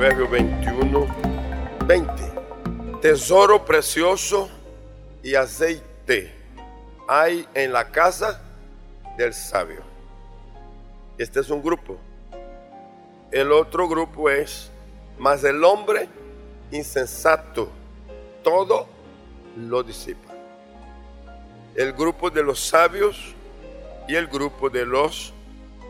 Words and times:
Proverbio 0.00 0.28
21, 0.28 1.06
20. 1.86 2.22
Tesoro 3.02 3.62
precioso 3.66 4.48
y 5.22 5.34
aceite 5.34 6.32
hay 7.06 7.46
en 7.52 7.70
la 7.70 7.86
casa 7.86 8.40
del 9.18 9.34
sabio. 9.34 9.82
Este 11.18 11.40
es 11.40 11.50
un 11.50 11.62
grupo. 11.62 11.98
El 13.30 13.52
otro 13.52 13.86
grupo 13.90 14.30
es, 14.30 14.70
más 15.18 15.44
el 15.44 15.62
hombre 15.62 16.08
insensato, 16.70 17.68
todo 18.42 18.86
lo 19.54 19.82
disipa. 19.82 20.32
El 21.74 21.92
grupo 21.92 22.30
de 22.30 22.42
los 22.42 22.58
sabios 22.58 23.34
y 24.08 24.14
el 24.14 24.28
grupo 24.28 24.70
de 24.70 24.86
los 24.86 25.34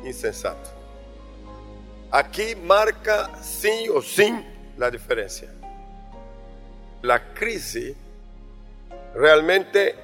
insensatos. 0.05 0.80
Aquí 2.13 2.57
marca 2.57 3.31
sí 3.41 3.89
o 3.89 4.03
sin 4.03 4.45
la 4.77 4.91
diferencia. 4.91 5.49
La 7.03 7.33
crisis 7.33 7.95
realmente 9.15 9.95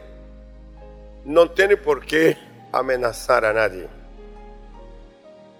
no 1.25 1.51
tiene 1.51 1.77
por 1.77 2.07
qué 2.07 2.39
amenazar 2.71 3.45
a 3.45 3.53
nadie. 3.53 3.89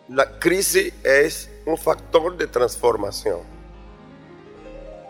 La 0.09 0.39
crisis 0.39 0.95
es 1.03 1.51
un 1.65 1.77
factor 1.77 2.37
de 2.37 2.47
transformación. 2.47 3.41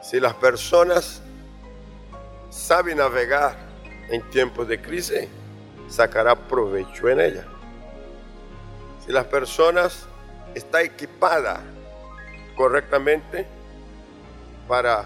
Si 0.02 0.18
las 0.18 0.34
personas 0.34 1.20
saben 2.48 2.96
navegar 2.96 3.56
en 4.08 4.22
tiempos 4.30 4.66
de 4.68 4.80
crisis, 4.80 5.28
sacará 5.88 6.34
provecho 6.34 7.10
en 7.10 7.20
ella. 7.20 7.44
Si 9.04 9.12
las 9.12 9.26
personas 9.26 10.06
está 10.56 10.82
equipada 10.82 11.62
correctamente 12.56 13.46
para 14.66 15.04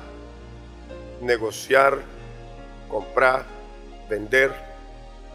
negociar, 1.21 1.99
comprar, 2.89 3.45
vender, 4.09 4.55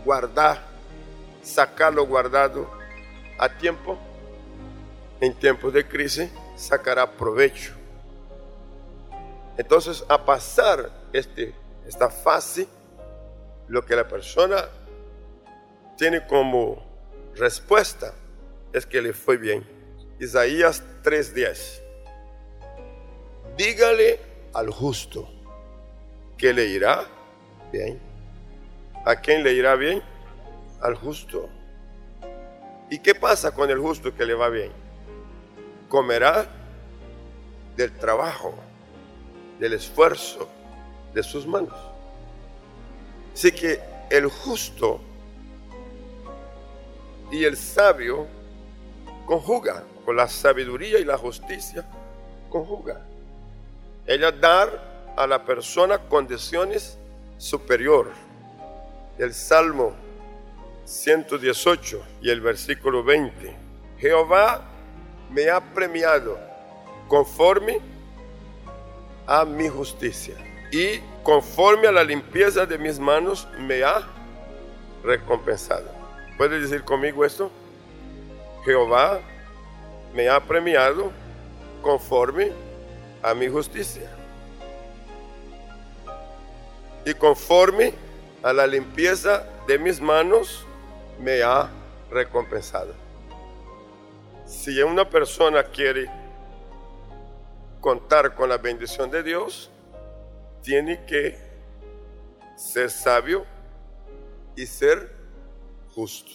guardar, 0.06 0.64
sacar 1.44 1.94
lo 1.94 2.08
guardado 2.08 2.72
a 3.38 3.50
tiempo, 3.50 3.98
en 5.20 5.34
tiempos 5.34 5.74
de 5.74 5.86
crisis, 5.86 6.32
sacará 6.56 7.12
provecho. 7.12 7.74
Entonces, 9.58 10.04
a 10.08 10.24
pasar 10.24 10.92
este, 11.12 11.54
esta 11.86 12.10
fase, 12.10 12.70
lo 13.68 13.86
que 13.86 13.98
la 13.98 14.08
persona 14.08 14.70
tiene 15.98 16.26
como 16.26 16.82
respuesta 17.36 18.14
es 18.72 18.86
que 18.86 19.02
le 19.02 19.12
fue 19.12 19.36
bien. 19.36 19.75
Isaías 20.20 20.82
3:10. 21.04 21.82
Dígale 23.58 24.20
al 24.54 24.70
justo 24.70 25.28
que 26.38 26.54
le 26.54 26.66
irá 26.68 27.06
bien. 27.72 28.00
¿A 29.06 29.18
quién 29.18 29.44
le 29.44 29.54
irá 29.54 29.76
bien? 29.76 30.02
Al 30.82 30.96
justo. 30.96 31.50
¿Y 32.90 33.00
qué 33.00 33.14
pasa 33.14 33.54
con 33.54 33.70
el 33.70 33.80
justo 33.80 34.16
que 34.16 34.26
le 34.26 34.34
va 34.34 34.50
bien? 34.50 34.72
Comerá 35.90 36.48
del 37.76 37.92
trabajo, 37.98 38.56
del 39.60 39.74
esfuerzo 39.74 40.48
de 41.14 41.24
sus 41.24 41.46
manos. 41.46 41.78
Así 43.34 43.52
que 43.52 43.82
el 44.10 44.28
justo 44.28 45.02
y 47.32 47.44
el 47.44 47.58
sabio 47.58 48.28
conjugan 49.26 49.95
con 50.06 50.16
la 50.16 50.28
sabiduría 50.28 51.00
y 51.00 51.04
la 51.04 51.18
justicia, 51.18 51.84
conjuga. 52.50 53.02
Ella 54.06 54.32
dar 54.32 55.14
a 55.18 55.26
la 55.26 55.44
persona 55.44 55.98
condiciones 55.98 56.98
superior. 57.38 58.12
El 59.18 59.34
Salmo 59.34 59.94
118 60.86 62.04
y 62.22 62.30
el 62.30 62.42
versículo 62.42 63.04
20. 63.04 63.56
Jehová 63.98 64.62
me 65.32 65.50
ha 65.50 65.60
premiado 65.60 66.38
conforme 67.08 67.80
a 69.26 69.44
mi 69.44 69.68
justicia 69.68 70.36
y 70.72 71.00
conforme 71.24 71.88
a 71.88 71.92
la 71.92 72.04
limpieza 72.04 72.66
de 72.66 72.78
mis 72.78 73.00
manos 73.00 73.48
me 73.58 73.84
ha 73.84 74.04
recompensado. 75.04 75.90
¿Puede 76.38 76.60
decir 76.60 76.84
conmigo 76.84 77.26
esto? 77.26 77.50
Jehová 78.66 79.22
me 80.16 80.30
ha 80.30 80.40
premiado 80.40 81.12
conforme 81.82 82.54
a 83.22 83.34
mi 83.34 83.50
justicia 83.50 84.10
y 87.06 87.14
conforme 87.14 87.94
a 88.42 88.54
la 88.54 88.66
limpieza 88.66 89.46
de 89.68 89.78
mis 89.78 90.00
manos 90.00 90.66
me 91.20 91.44
ha 91.44 91.70
recompensado. 92.10 92.94
Si 94.46 94.82
una 94.82 95.08
persona 95.10 95.64
quiere 95.64 96.10
contar 97.82 98.36
con 98.36 98.48
la 98.48 98.58
bendición 98.58 99.12
de 99.12 99.22
Dios, 99.22 99.70
tiene 100.62 101.04
que 101.06 101.38
ser 102.56 102.90
sabio 102.90 103.46
y 104.56 104.66
ser 104.66 105.12
justo. 105.94 106.32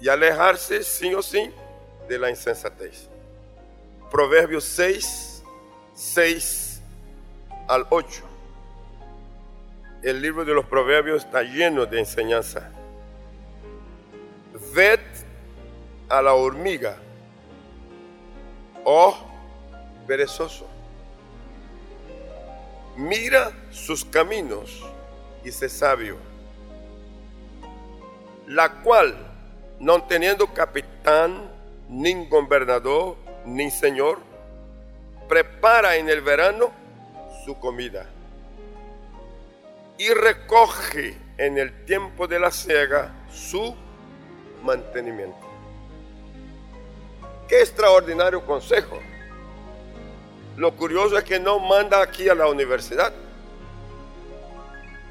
Y 0.00 0.08
alejarse 0.08 0.82
sí 0.82 1.14
o 1.14 1.22
sí 1.22 1.52
de 2.08 2.18
la 2.18 2.30
insensatez. 2.30 3.08
Proverbios 4.10 4.64
6, 4.64 5.42
6 5.94 6.80
al 7.68 7.86
8. 7.90 8.22
El 10.02 10.22
libro 10.22 10.44
de 10.44 10.54
los 10.54 10.64
proverbios 10.66 11.24
está 11.24 11.42
lleno 11.42 11.86
de 11.86 11.98
enseñanza. 11.98 12.70
Ved 14.74 15.00
a 16.08 16.22
la 16.22 16.34
hormiga, 16.34 16.96
oh 18.84 19.16
perezoso. 20.06 20.66
Mira 22.96 23.52
sus 23.70 24.04
caminos 24.04 24.82
y 25.44 25.50
sé 25.50 25.68
sabio, 25.68 26.16
la 28.46 28.80
cual, 28.82 29.14
no 29.80 30.02
teniendo 30.04 30.46
capitán 30.54 31.55
ni 31.88 32.26
gobernador, 32.26 33.16
ni 33.44 33.70
señor, 33.70 34.18
prepara 35.28 35.96
en 35.96 36.08
el 36.08 36.20
verano 36.20 36.70
su 37.44 37.58
comida 37.58 38.06
y 39.98 40.08
recoge 40.10 41.16
en 41.38 41.58
el 41.58 41.84
tiempo 41.84 42.26
de 42.26 42.40
la 42.40 42.50
siega 42.50 43.12
su 43.30 43.74
mantenimiento. 44.62 45.36
Qué 47.48 47.60
extraordinario 47.60 48.44
consejo. 48.44 48.98
Lo 50.56 50.74
curioso 50.74 51.18
es 51.18 51.24
que 51.24 51.38
no 51.38 51.58
manda 51.58 52.02
aquí 52.02 52.28
a 52.28 52.34
la 52.34 52.48
universidad 52.48 53.12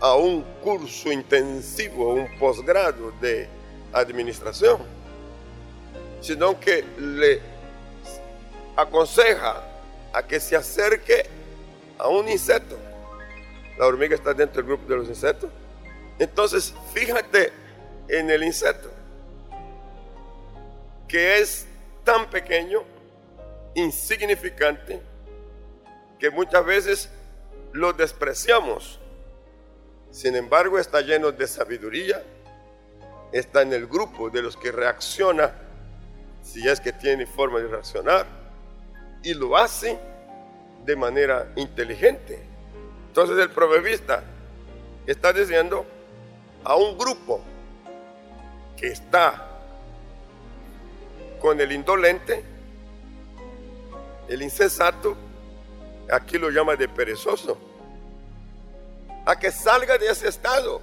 a 0.02 0.16
un 0.16 0.42
curso 0.62 1.12
intensivo, 1.12 2.14
un 2.14 2.28
posgrado 2.38 3.12
de 3.22 3.48
administración 3.94 5.05
sino 6.26 6.60
que 6.60 6.84
le 6.98 7.40
aconseja 8.76 9.62
a 10.12 10.24
que 10.24 10.40
se 10.40 10.56
acerque 10.56 11.24
a 12.00 12.08
un 12.08 12.28
insecto. 12.28 12.80
La 13.78 13.86
hormiga 13.86 14.16
está 14.16 14.34
dentro 14.34 14.56
del 14.56 14.66
grupo 14.66 14.90
de 14.92 14.98
los 14.98 15.08
insectos. 15.08 15.52
Entonces, 16.18 16.74
fíjate 16.94 17.54
en 18.08 18.32
el 18.32 18.44
insecto, 18.44 18.90
que 21.08 21.38
es 21.38 21.68
tan 22.04 22.28
pequeño, 22.32 22.84
insignificante, 23.76 25.00
que 26.18 26.32
muchas 26.32 26.66
veces 26.66 27.10
lo 27.72 27.94
despreciamos. 27.94 29.00
Sin 30.10 30.36
embargo, 30.36 30.80
está 30.80 31.02
lleno 31.02 31.32
de 31.32 31.46
sabiduría, 31.46 32.24
está 33.32 33.62
en 33.62 33.74
el 33.74 33.86
grupo 33.86 34.32
de 34.32 34.42
los 34.42 34.58
que 34.58 34.72
reacciona 34.72 35.65
si 36.46 36.68
es 36.68 36.80
que 36.80 36.94
tiene 36.94 37.26
forma 37.26 37.60
de 37.60 37.68
reaccionar, 37.68 38.26
y 39.24 39.34
lo 39.34 39.58
hace 39.58 40.00
de 40.86 40.96
manera 40.96 41.52
inteligente. 41.56 42.40
Entonces 43.08 43.38
el 43.40 43.50
proverbista 43.50 44.24
está 45.08 45.34
diciendo 45.34 45.86
a 46.64 46.76
un 46.76 46.98
grupo 46.98 47.42
que 48.78 48.88
está 48.88 49.50
con 51.42 51.60
el 51.60 51.72
indolente, 51.72 52.44
el 54.28 54.42
insensato, 54.42 55.16
aquí 56.12 56.38
lo 56.38 56.50
llama 56.50 56.76
de 56.76 56.88
perezoso, 56.88 57.58
a 59.26 59.36
que 59.38 59.52
salga 59.52 59.98
de 59.98 60.08
ese 60.08 60.28
estado 60.28 60.82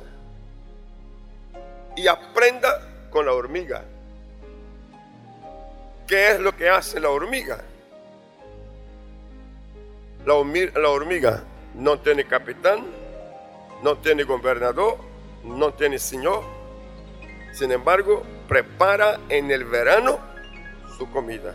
y 1.96 2.08
aprenda 2.08 3.08
con 3.10 3.26
la 3.26 3.32
hormiga. 3.32 3.84
¿Qué 6.06 6.32
es 6.32 6.40
lo 6.40 6.56
que 6.56 6.68
hace 6.68 7.00
la 7.00 7.10
hormiga? 7.10 7.62
La 10.24 10.34
hormiga 10.34 11.42
no 11.74 11.98
tiene 11.98 12.26
capitán, 12.26 12.86
no 13.82 13.98
tiene 13.98 14.22
gobernador, 14.24 14.98
no 15.44 15.72
tiene 15.74 15.98
señor. 15.98 16.44
Sin 17.52 17.72
embargo, 17.72 18.22
prepara 18.48 19.18
en 19.28 19.50
el 19.50 19.64
verano 19.64 20.18
su 20.96 21.10
comida 21.10 21.54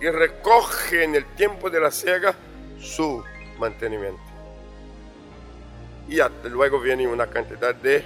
y 0.00 0.08
recoge 0.08 1.04
en 1.04 1.14
el 1.14 1.24
tiempo 1.34 1.70
de 1.70 1.80
la 1.80 1.90
siega 1.90 2.34
su 2.80 3.22
mantenimiento. 3.58 4.20
Y 6.08 6.18
luego 6.48 6.80
viene 6.80 7.06
una 7.06 7.28
cantidad 7.28 7.74
de 7.74 8.04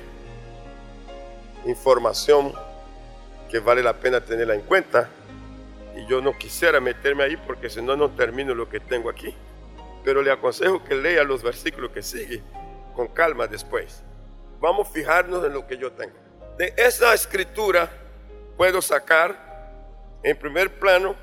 información 1.64 2.52
que 3.50 3.58
vale 3.60 3.82
la 3.82 3.94
pena 3.94 4.20
tenerla 4.20 4.54
en 4.54 4.62
cuenta. 4.62 5.08
Y 5.96 6.06
yo 6.06 6.20
no 6.20 6.36
quisiera 6.36 6.78
meterme 6.78 7.24
ahí 7.24 7.36
porque 7.36 7.70
si 7.70 7.80
no, 7.80 7.96
no 7.96 8.10
termino 8.10 8.54
lo 8.54 8.68
que 8.68 8.80
tengo 8.80 9.08
aquí. 9.08 9.34
Pero 10.04 10.22
le 10.22 10.30
aconsejo 10.30 10.84
que 10.84 10.94
lea 10.94 11.24
los 11.24 11.42
versículos 11.42 11.90
que 11.90 12.02
siguen 12.02 12.44
con 12.94 13.08
calma 13.08 13.46
después. 13.46 14.02
Vamos 14.60 14.88
a 14.88 14.92
fijarnos 14.92 15.44
en 15.44 15.52
lo 15.52 15.66
que 15.66 15.78
yo 15.78 15.92
tengo. 15.92 16.14
De 16.58 16.72
esa 16.76 17.12
escritura 17.14 17.90
puedo 18.56 18.80
sacar 18.80 19.46
en 20.22 20.36
primer 20.36 20.78
plano 20.78 21.14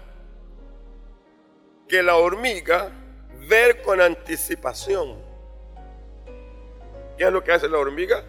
que 1.87 2.01
la 2.01 2.15
hormiga 2.15 2.91
ver 3.47 3.81
con 3.81 4.01
anticipación. 4.01 5.21
¿Qué 7.17 7.25
es 7.25 7.31
lo 7.31 7.43
que 7.43 7.51
hace 7.51 7.69
la 7.69 7.77
hormiga? 7.77 8.23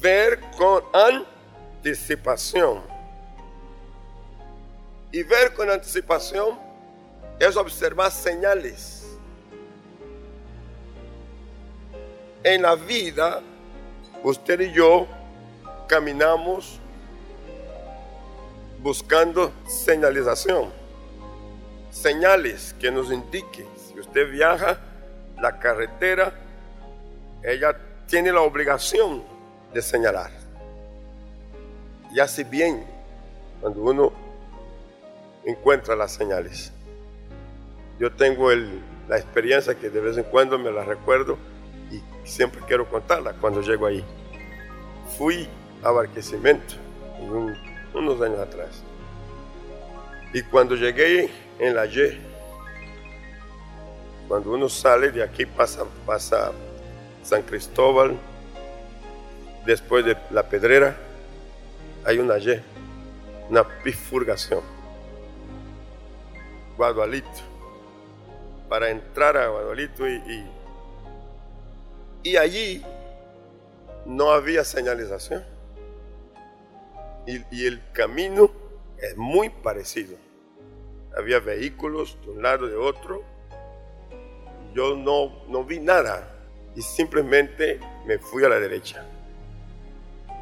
Ver 0.00 0.38
con 0.56 0.84
anticipación. 0.92 2.97
Y 5.10 5.22
ver 5.22 5.54
con 5.54 5.70
anticipación 5.70 6.58
es 7.38 7.56
observar 7.56 8.10
señales. 8.10 9.06
En 12.44 12.62
la 12.62 12.74
vida, 12.74 13.40
usted 14.22 14.60
y 14.60 14.72
yo 14.72 15.06
caminamos 15.86 16.78
buscando 18.80 19.52
señalización, 19.66 20.70
señales 21.90 22.74
que 22.78 22.90
nos 22.90 23.10
indiquen. 23.10 23.66
Si 23.76 23.98
usted 23.98 24.30
viaja 24.30 24.78
la 25.40 25.58
carretera, 25.58 26.32
ella 27.42 27.76
tiene 28.06 28.30
la 28.30 28.42
obligación 28.42 29.22
de 29.72 29.82
señalar. 29.82 30.30
Y 32.12 32.20
hace 32.20 32.44
bien 32.44 32.84
cuando 33.60 33.80
uno 33.82 34.27
encuentra 35.44 35.96
las 35.96 36.12
señales. 36.12 36.72
Yo 37.98 38.12
tengo 38.12 38.50
la 38.50 39.18
experiencia 39.18 39.74
que 39.74 39.90
de 39.90 40.00
vez 40.00 40.16
en 40.16 40.24
cuando 40.24 40.58
me 40.58 40.70
la 40.70 40.84
recuerdo 40.84 41.36
y 41.90 42.00
siempre 42.28 42.60
quiero 42.66 42.88
contarla 42.88 43.32
cuando 43.34 43.60
llego 43.60 43.86
ahí. 43.86 44.04
Fui 45.16 45.48
a 45.82 45.90
Barquecimiento 45.90 46.74
en 47.20 47.30
un 47.30 47.68
unos 47.94 48.20
años 48.20 48.40
atrás. 48.40 48.82
Y 50.32 50.42
cuando 50.42 50.74
llegué 50.74 51.30
en 51.58 51.74
la 51.74 51.86
Y, 51.86 52.18
cuando 54.26 54.52
uno 54.52 54.68
sale 54.68 55.10
de 55.10 55.22
aquí, 55.22 55.46
pasa, 55.46 55.84
pasa 56.04 56.52
San 57.22 57.42
Cristóbal, 57.42 58.16
después 59.64 60.04
de 60.04 60.16
la 60.30 60.42
Pedrera, 60.48 60.96
hay 62.04 62.18
una 62.18 62.38
Y, 62.38 62.62
una 63.48 63.62
bifurcación. 63.84 64.77
Guadualito. 66.78 67.28
Para 68.70 68.88
entrar 68.88 69.36
a 69.36 69.48
Guadualito 69.48 70.08
y, 70.08 70.14
y, 70.14 70.50
y 72.30 72.36
allí 72.38 72.82
no 74.06 74.30
había 74.30 74.64
señalización 74.64 75.58
y, 77.50 77.66
el 77.66 77.82
camino 77.92 78.50
es 78.96 79.16
muy 79.16 79.50
parecido. 79.50 80.16
Había 81.16 81.40
vehículos 81.40 82.16
de 82.24 82.30
un 82.30 82.42
lado 82.42 82.66
y 82.66 82.70
de 82.70 82.76
otro. 82.76 83.22
Yo 84.74 84.96
no, 84.96 85.44
no 85.48 85.64
vi 85.64 85.78
nada 85.78 86.34
y 86.74 86.82
simplemente 86.82 87.80
me 88.06 88.18
fui 88.18 88.44
a 88.44 88.48
la 88.48 88.58
derecha. 88.58 89.04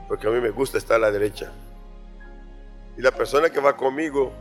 Porque 0.06 0.28
a 0.28 0.30
mí 0.30 0.40
me 0.40 0.50
gusta 0.50 0.78
estar 0.78 0.96
a 0.96 1.00
la 1.00 1.10
derecha. 1.10 1.52
Y 2.96 3.02
la 3.02 3.10
persona 3.10 3.50
que 3.50 3.60
va 3.60 3.76
conmigo, 3.76 4.32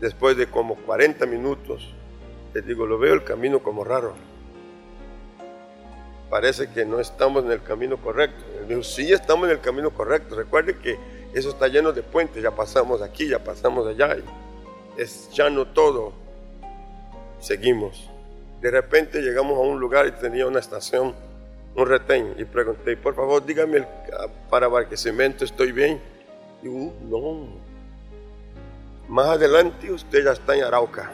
después 0.00 0.36
de 0.36 0.46
como 0.46 0.76
40 0.76 1.26
minutos, 1.26 1.92
le 2.52 2.62
digo, 2.62 2.86
lo 2.86 2.98
veo 2.98 3.14
el 3.14 3.24
camino 3.24 3.62
como 3.62 3.84
raro. 3.84 4.14
Parece 6.30 6.70
que 6.70 6.84
no 6.84 7.00
estamos 7.00 7.44
en 7.44 7.52
el 7.52 7.62
camino 7.62 7.96
correcto. 7.96 8.44
Él 8.60 8.68
dijo, 8.68 8.82
sí, 8.82 9.12
estamos 9.12 9.46
en 9.46 9.52
el 9.52 9.60
camino 9.60 9.90
correcto. 9.90 10.34
Recuerde 10.34 10.76
que 10.78 10.98
eso 11.32 11.50
está 11.50 11.68
lleno 11.68 11.92
de 11.92 12.02
puentes. 12.02 12.42
Ya 12.42 12.50
pasamos 12.50 13.02
aquí, 13.02 13.28
ya 13.28 13.38
pasamos 13.38 13.86
allá. 13.86 14.16
Es 14.96 15.30
llano 15.32 15.66
todo. 15.66 16.12
Seguimos. 17.40 18.10
De 18.60 18.70
repente 18.70 19.20
llegamos 19.20 19.58
a 19.58 19.60
un 19.60 19.78
lugar 19.78 20.06
y 20.06 20.12
tenía 20.12 20.46
una 20.46 20.60
estación, 20.60 21.14
un 21.76 21.86
retén. 21.86 22.34
Y 22.38 22.44
pregunté, 22.44 22.96
por 22.96 23.14
favor, 23.14 23.44
dígame 23.44 23.78
el, 23.78 23.86
para 24.48 24.68
Barquecimiento, 24.68 25.44
¿estoy 25.44 25.72
bien? 25.72 26.00
Y 26.62 26.68
uh, 26.68 26.92
no. 27.02 27.63
Más 29.08 29.26
adelante 29.26 29.92
usted 29.92 30.24
ya 30.24 30.32
está 30.32 30.56
en 30.56 30.64
Arauca. 30.64 31.12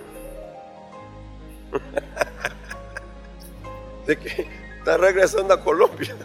de 4.06 4.16
que 4.16 4.48
está 4.78 4.96
regresando 4.96 5.52
a 5.54 5.62
Colombia. 5.62 6.16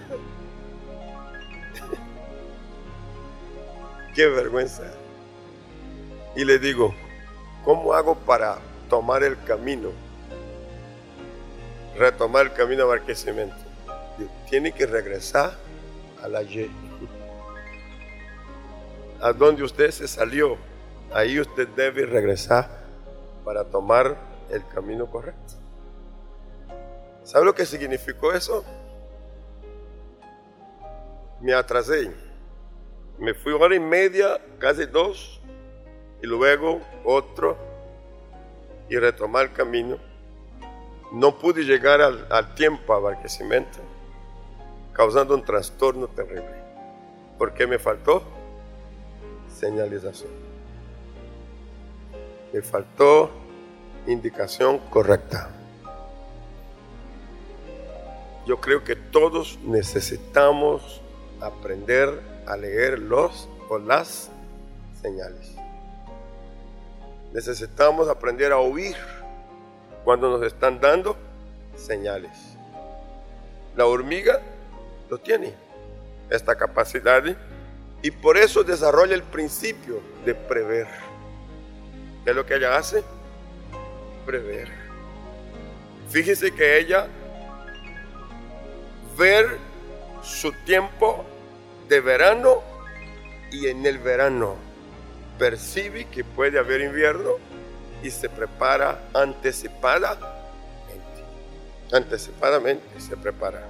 Qué 4.15 4.25
vergüenza. 4.27 4.83
Y 6.35 6.45
le 6.45 6.59
digo, 6.59 6.93
¿cómo 7.63 7.93
hago 7.93 8.15
para 8.15 8.57
tomar 8.89 9.23
el 9.23 9.41
camino? 9.43 9.89
Retomar 11.97 12.47
el 12.47 12.53
camino 12.53 12.83
a 12.83 12.87
Barquecimiento. 12.87 13.55
Tiene 14.49 14.71
que 14.71 14.85
regresar 14.85 15.55
a 16.21 16.27
la 16.27 16.43
Y. 16.43 16.69
A 19.21 19.31
donde 19.31 19.63
usted 19.63 19.91
se 19.91 20.09
salió, 20.09 20.57
ahí 21.15 21.39
usted 21.39 21.67
debe 21.69 22.05
regresar 22.05 22.69
para 23.43 23.63
tomar 23.63 24.15
el 24.49 24.67
camino 24.67 25.09
correcto. 25.09 25.53
¿Sabe 27.23 27.45
lo 27.45 27.55
que 27.55 27.65
significó 27.65 28.33
eso? 28.33 28.63
Me 31.41 31.53
atrasé 31.53 32.11
me 33.17 33.33
fui 33.33 33.53
hora 33.53 33.73
y 33.75 33.79
media, 33.79 34.41
casi 34.59 34.85
dos, 34.85 35.39
y 36.21 36.27
luego 36.27 36.81
otro, 37.05 37.57
y 38.89 38.97
retomar 38.97 39.45
el 39.45 39.53
camino. 39.53 39.97
No 41.13 41.37
pude 41.37 41.63
llegar 41.63 42.01
al, 42.01 42.55
tiempo 42.55 42.93
a 42.93 42.99
Barquecimiento, 42.99 43.79
causando 44.91 45.33
un 45.33 45.45
trastorno 45.45 46.07
terrible. 46.07 46.65
porque 47.37 47.67
me 47.67 47.77
faltó? 47.77 48.23
Señalización. 49.49 50.44
Me 52.55 52.61
faltó 52.61 53.29
indicación 54.07 54.79
correcta. 54.89 55.49
Yo 58.45 58.61
creo 58.61 58.81
que 58.81 58.95
todos 58.95 59.59
necesitamos 59.65 61.01
aprender 61.41 62.21
a 62.47 62.55
leer 62.55 62.99
los 62.99 63.49
o 63.67 63.77
las 63.77 64.29
señales. 65.01 65.53
Necesitamos 67.33 68.07
aprender 68.07 68.53
a 68.53 68.57
oír 68.59 68.95
cuando 70.05 70.29
nos 70.29 70.41
están 70.41 70.79
dando 70.79 71.17
señales. 71.75 72.55
La 73.75 73.85
hormiga 73.85 74.39
lo 75.09 75.17
tiene, 75.17 75.53
esta 76.29 76.55
capacidad, 76.55 77.21
y 78.01 78.11
por 78.11 78.37
eso 78.37 78.63
desarrolla 78.63 79.13
el 79.13 79.23
principio 79.23 79.99
de 80.23 80.33
prever. 80.33 81.04
¿Qué 82.25 82.31
es 82.31 82.35
lo 82.35 82.43
que 82.43 82.55
ella 82.55 82.75
hace? 82.75 83.03
Prever. 84.25 84.67
Fíjese 86.09 86.51
que 86.51 86.79
ella 86.79 87.07
ver 89.15 89.59
su 90.23 90.51
tiempo 90.65 91.23
de 91.87 92.01
verano 92.01 92.63
y 93.51 93.67
en 93.67 93.85
el 93.85 93.99
verano 93.99 94.55
percibe 95.37 96.05
que 96.05 96.23
puede 96.23 96.57
haber 96.57 96.81
invierno 96.81 97.33
y 98.01 98.09
se 98.09 98.27
prepara 98.27 99.07
anticipadamente. 99.13 100.25
Anticipadamente 101.91 102.99
se 102.99 103.15
prepara. 103.15 103.63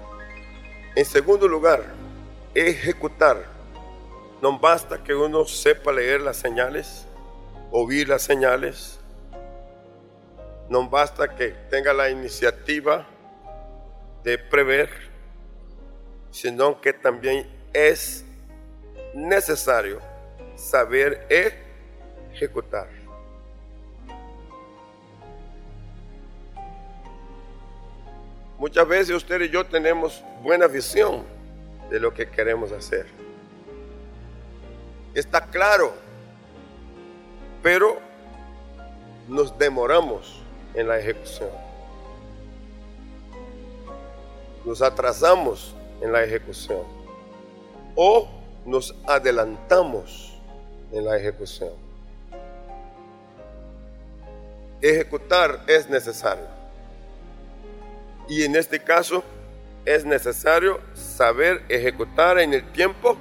En 0.96 1.04
segundo 1.04 1.46
lugar, 1.46 1.84
ejecutar. 2.54 3.54
No 4.42 4.58
basta 4.58 5.04
que 5.04 5.14
uno 5.14 5.44
sepa 5.46 5.92
leer 5.92 6.22
las 6.22 6.38
señales, 6.38 7.05
oír 7.72 8.10
las 8.10 8.22
señales. 8.22 9.00
no 10.70 10.90
basta 10.90 11.36
que 11.36 11.50
tenga 11.70 11.94
la 11.94 12.10
iniciativa 12.10 13.06
de 14.24 14.38
prever, 14.40 14.90
sino 16.32 16.82
que 16.82 16.92
también 16.92 17.48
es 17.72 18.26
necesario 19.14 20.00
saber 20.56 21.28
ejecutar. 22.34 22.90
Muchas 28.58 28.88
veces 28.88 29.16
usted 29.16 29.42
y 29.42 29.50
yo 29.50 29.66
tenemos 29.66 30.24
buena 30.42 30.68
visión 30.68 31.24
de 31.90 32.00
lo 32.00 32.14
que 32.14 32.28
queremos 32.30 32.72
hacer. 32.72 33.06
Está 35.14 35.46
claro, 35.46 35.94
pero 37.66 37.98
nos 39.28 39.58
demoramos 39.58 40.40
en 40.76 40.88
la 40.88 41.00
ejecución. 41.00 41.50
Nos 44.64 44.84
atrasamos 44.84 45.76
en 46.00 46.12
la 46.12 46.24
ejecución. 46.24 46.84
O 47.96 48.30
nos 48.68 48.94
adelantamos 49.08 50.38
en 50.92 51.06
la 51.06 51.18
ejecución. 51.18 51.72
Ejecutar 54.80 55.62
es 55.66 55.90
necesario. 55.90 56.46
Y 58.30 58.44
en 58.44 58.58
este 58.58 58.80
caso 58.80 59.24
es 59.86 60.06
necesario 60.06 60.82
saber 60.94 61.64
ejecutar 61.68 62.38
en 62.38 62.54
el 62.54 62.72
tiempo 62.74 63.18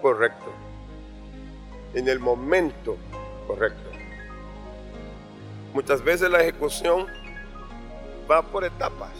correcto, 0.00 0.52
en 1.94 2.06
el 2.06 2.20
momento 2.20 2.92
correcto. 2.92 3.07
Muchas 5.72 6.02
veces 6.02 6.30
la 6.30 6.42
ejecución 6.42 7.06
va 8.30 8.42
por 8.42 8.64
etapas. 8.64 9.10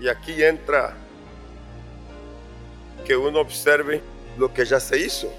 Y 0.00 0.08
aquí 0.08 0.42
entra 0.42 0.94
que 3.04 3.16
uno 3.16 3.40
observe 3.40 4.02
lo 4.36 4.52
que 4.52 4.64
ya 4.64 4.80
se 4.80 4.98
hizo, 4.98 5.32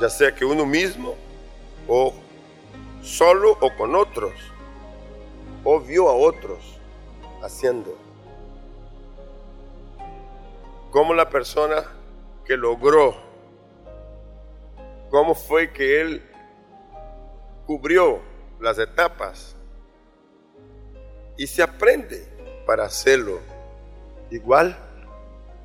ya 0.00 0.08
sea 0.08 0.34
que 0.34 0.44
uno 0.44 0.66
mismo 0.66 1.14
o 1.86 2.12
solo 3.02 3.56
o 3.60 3.76
con 3.76 3.94
otros, 3.94 4.32
o 5.62 5.80
vio 5.80 6.08
a 6.08 6.14
otros 6.14 6.78
haciendo. 7.42 7.96
Como 10.90 11.14
la 11.14 11.28
persona 11.28 11.84
que 12.44 12.56
logró, 12.56 13.25
cómo 15.10 15.34
fue 15.34 15.72
que 15.72 16.00
él 16.00 16.22
cubrió 17.66 18.20
las 18.60 18.78
etapas 18.78 19.56
y 21.36 21.46
se 21.46 21.62
aprende 21.62 22.26
para 22.66 22.84
hacerlo 22.84 23.40
igual 24.30 24.76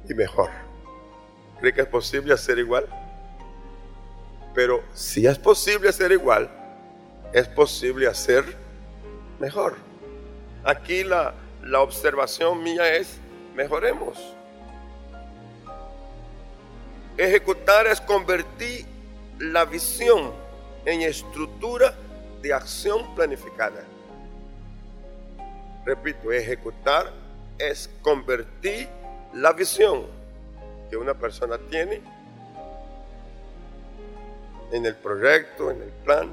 y 0.07 0.13
mejor. 0.13 0.49
¿Cree 1.59 1.73
que 1.73 1.81
es 1.81 1.87
posible 1.87 2.33
hacer 2.33 2.59
igual? 2.59 2.87
Pero 4.53 4.83
si 4.93 5.25
es 5.25 5.37
posible 5.37 5.89
hacer 5.89 6.11
igual, 6.11 6.49
es 7.33 7.47
posible 7.47 8.07
hacer 8.07 8.43
mejor. 9.39 9.75
Aquí 10.63 11.03
la, 11.03 11.33
la 11.63 11.81
observación 11.81 12.61
mía 12.61 12.95
es, 12.95 13.17
mejoremos. 13.55 14.17
Ejecutar 17.17 17.87
es 17.87 18.01
convertir 18.01 18.90
la 19.41 19.65
visión 19.65 20.31
en 20.85 21.01
estructura 21.01 21.95
de 22.43 22.53
acción 22.53 23.15
planificada. 23.15 23.83
Repito, 25.83 26.31
ejecutar 26.31 27.11
es 27.57 27.89
convertir 28.03 28.87
la 29.33 29.51
visión 29.51 30.05
que 30.91 30.97
una 30.97 31.15
persona 31.15 31.57
tiene 31.57 32.01
en 34.71 34.85
el 34.85 34.95
proyecto, 34.95 35.71
en 35.71 35.81
el 35.81 35.89
plan, 35.89 36.29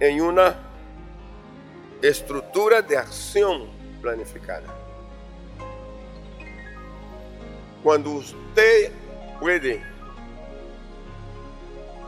en 0.00 0.20
una 0.20 0.56
estructura 2.02 2.82
de 2.82 2.98
acción 2.98 3.68
planificada. 4.02 4.66
Cuando 7.84 8.10
usted 8.10 8.90
puede 9.38 9.95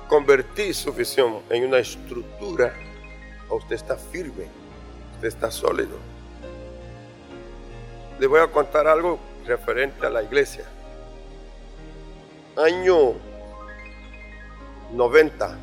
convertir 0.08 0.74
su 0.74 0.92
visión 0.92 1.42
en 1.50 1.66
una 1.66 1.78
estructura, 1.78 2.72
usted 3.50 3.76
está 3.76 3.96
firme, 3.96 4.46
usted 5.14 5.28
está 5.28 5.50
sólido. 5.50 5.98
Le 8.18 8.26
voy 8.26 8.40
a 8.40 8.48
contar 8.48 8.86
algo 8.88 9.18
referente 9.46 10.06
a 10.06 10.10
la 10.10 10.22
iglesia. 10.22 10.64
Año 12.56 13.12
90 14.92 15.58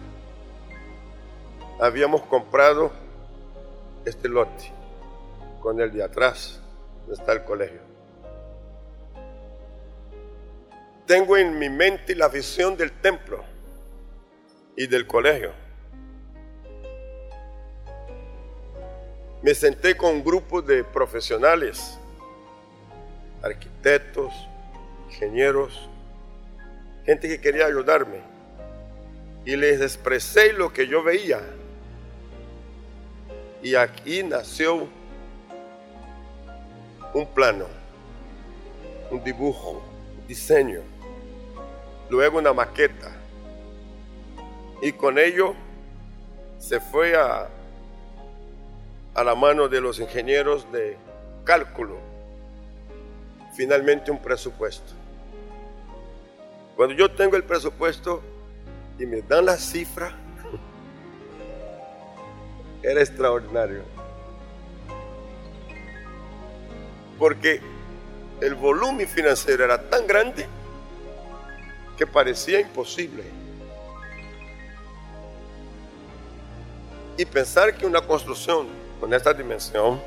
habíamos 1.82 2.22
comprado 2.22 2.92
este 4.06 4.30
lote 4.30 4.72
con 5.60 5.82
el 5.82 5.92
de 5.92 6.04
atrás, 6.04 6.62
donde 7.00 7.16
está 7.16 7.34
el 7.34 7.44
colegio. 7.44 7.82
Tengo 11.08 11.36
en 11.36 11.58
mi 11.58 11.70
mente 11.70 12.16
la 12.16 12.30
visión 12.30 12.78
del 12.78 12.92
templo 12.92 13.55
y 14.76 14.88
del 14.88 15.08
colegio. 15.08 15.52
Me 19.42 19.54
senté 19.54 19.96
con 19.96 20.16
un 20.16 20.24
grupo 20.24 20.62
de 20.62 20.84
profesionales, 20.84 21.98
arquitectos, 23.42 24.34
ingenieros, 25.10 25.88
gente 27.06 27.28
que 27.28 27.40
quería 27.40 27.68
ayudarme. 27.68 28.20
Y 29.46 29.56
les 29.56 29.80
expresé 29.80 30.54
lo 30.54 30.74
que 30.74 30.88
yo 30.88 31.04
veía. 31.04 31.40
Y 33.62 33.76
aquí 33.76 34.24
nació 34.24 34.88
un 37.14 37.28
plano, 37.34 37.68
un 39.12 39.24
dibujo, 39.24 39.84
un 40.20 40.28
diseño, 40.28 40.82
luego 42.10 42.40
una 42.40 42.54
maqueta 42.54 43.15
y 44.82 44.92
con 44.92 45.18
ello 45.18 45.54
se 46.60 46.80
fue 46.80 47.16
a, 47.16 47.48
a 49.14 49.24
la 49.24 49.36
mano 49.36 49.68
de 49.68 49.82
los 49.82 50.00
ingenieros 50.00 50.72
de 50.72 50.98
cálculo, 51.44 51.98
finalmente 53.56 54.12
un 54.12 54.22
presupuesto. 54.22 54.94
Cuando 56.76 56.96
yo 56.96 57.10
tengo 57.12 57.38
el 57.38 57.44
presupuesto 57.44 58.22
y 59.00 59.06
me 59.06 59.22
dan 59.22 59.46
la 59.46 59.58
cifra, 59.58 60.12
era 62.84 63.00
extraordinario. 63.00 63.84
Porque 67.18 67.62
el 68.42 68.56
volumen 68.56 69.08
financiero 69.08 69.64
era 69.64 69.90
tan 69.90 70.06
grande 70.06 70.46
que 71.98 72.06
parecía 72.06 72.60
imposible. 72.60 73.24
Y 77.18 77.26
pensar 77.26 77.76
que 77.76 77.86
una 77.86 78.02
construcción 78.02 78.68
con 79.00 79.14
esta 79.14 79.34
dimensión, 79.34 80.02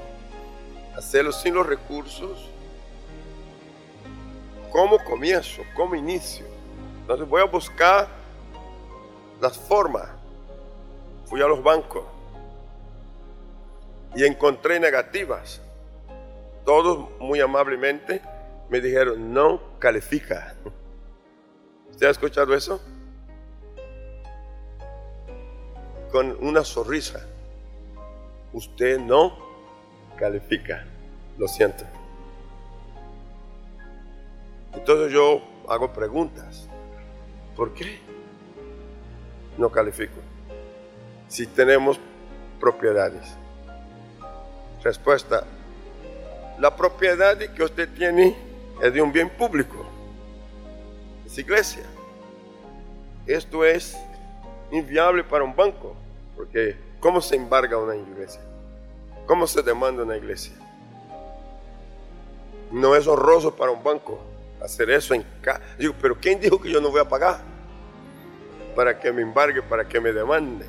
hacerlo 0.97 1.33
sin 1.33 1.55
los 1.55 1.67
recursos, 1.67 2.51
¿cómo 4.71 5.03
comienzo? 5.05 5.63
¿Cómo 5.75 5.95
inicio? 5.95 6.45
Entonces 7.01 7.27
voy 7.27 7.41
a 7.41 7.47
buscar 7.47 8.09
las 9.41 9.57
formas. 9.57 10.09
Fui 11.27 11.41
a 11.41 11.47
los 11.47 11.63
bancos 11.63 12.05
y 14.15 14.25
encontré 14.25 14.81
negativas. 14.81 15.61
Todos 16.65 17.09
muy 17.21 17.41
amablemente 17.41 18.21
me 18.69 18.81
dijeron, 18.81 19.33
no 19.33 19.79
califica. 19.79 20.55
¿Usted 21.91 22.07
ha 22.07 22.11
escuchado 22.11 22.55
eso? 22.55 22.81
Con 26.11 26.37
una 26.41 26.65
sonrisa. 26.65 27.27
Usted 28.53 28.99
no 28.99 29.37
califica. 30.17 30.85
Lo 31.37 31.47
siento. 31.47 31.85
Entonces 34.75 35.13
yo 35.13 35.43
hago 35.69 35.93
preguntas. 35.93 36.69
¿Por 37.57 37.75
qué 37.75 37.99
no 39.57 39.71
califico? 39.71 40.21
Si 41.29 41.47
tenemos 41.47 41.99
propiedades. 42.61 43.37
Respuesta. 44.83 45.45
La 46.59 46.75
propiedad 46.75 47.37
que 47.39 47.63
usted 47.63 47.89
tiene 47.95 48.37
es 48.83 48.93
de 48.93 49.03
un 49.03 49.13
bien 49.13 49.29
público. 49.31 49.85
Es 51.27 51.39
iglesia. 51.39 51.85
Esto 53.27 53.65
es 53.65 53.97
inviable 54.71 55.25
para 55.25 55.45
un 55.45 55.55
banco, 55.55 55.95
porque 56.37 56.77
¿cómo 57.01 57.21
se 57.21 57.37
embarga 57.37 57.79
una 57.79 57.97
iglesia? 57.97 58.41
¿Cómo 59.27 59.47
se 59.47 59.63
demanda 59.63 60.03
una 60.03 60.17
iglesia? 60.17 60.55
No 62.71 62.95
es 62.95 63.07
honroso 63.07 63.55
para 63.55 63.71
un 63.71 63.83
banco 63.83 64.21
hacer 64.63 64.91
eso 64.91 65.15
en 65.15 65.25
casa. 65.41 65.61
Digo, 65.79 65.95
pero 66.01 66.17
¿quién 66.19 66.41
dijo 66.41 66.61
que 66.61 66.71
yo 66.71 66.81
no 66.81 66.91
voy 66.91 67.01
a 67.01 67.09
pagar? 67.09 67.41
Para 68.75 68.99
que 68.99 69.13
me 69.13 69.23
embargue, 69.23 69.63
para 69.63 69.87
que 69.89 70.01
me 70.01 70.13
demande. 70.13 70.67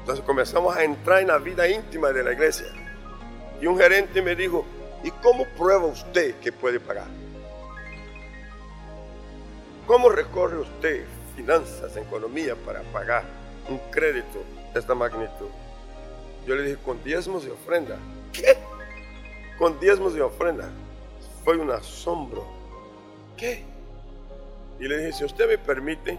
Entonces 0.00 0.24
comenzamos 0.24 0.76
a 0.76 0.82
entrar 0.82 1.20
en 1.20 1.28
la 1.28 1.38
vida 1.38 1.68
íntima 1.68 2.10
de 2.10 2.24
la 2.24 2.32
iglesia. 2.32 2.66
Y 3.60 3.66
un 3.66 3.78
gerente 3.78 4.20
me 4.20 4.34
dijo, 4.34 4.64
¿y 5.04 5.10
cómo 5.10 5.46
prueba 5.56 5.86
usted 5.86 6.34
que 6.40 6.50
puede 6.50 6.80
pagar? 6.80 7.21
¿Cómo 9.92 10.08
recorre 10.08 10.56
usted 10.56 11.04
finanzas, 11.36 11.94
economía 11.98 12.56
para 12.56 12.80
pagar 12.94 13.24
un 13.68 13.76
crédito 13.90 14.42
de 14.72 14.80
esta 14.80 14.94
magnitud? 14.94 15.50
Yo 16.46 16.54
le 16.54 16.62
dije, 16.62 16.78
con 16.82 17.04
diezmos 17.04 17.44
y 17.44 17.50
ofrenda. 17.50 17.98
¿Qué? 18.32 18.56
Con 19.58 19.78
diezmos 19.78 20.16
y 20.16 20.20
ofrenda. 20.20 20.70
Fue 21.44 21.58
un 21.58 21.70
asombro. 21.70 22.46
¿Qué? 23.36 23.66
Y 24.80 24.88
le 24.88 24.96
dije, 24.96 25.12
si 25.12 25.24
usted 25.26 25.46
me 25.46 25.58
permite, 25.58 26.18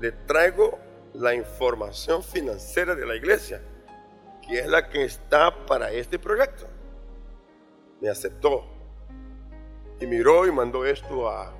le 0.00 0.10
traigo 0.10 0.76
la 1.12 1.36
información 1.36 2.24
financiera 2.24 2.96
de 2.96 3.06
la 3.06 3.14
iglesia, 3.14 3.62
que 4.44 4.58
es 4.58 4.66
la 4.66 4.88
que 4.88 5.04
está 5.04 5.66
para 5.66 5.92
este 5.92 6.18
proyecto. 6.18 6.66
Me 8.00 8.08
aceptó 8.08 8.64
y 10.00 10.06
miró 10.08 10.48
y 10.48 10.50
mandó 10.50 10.84
esto 10.84 11.28
a, 11.30 11.54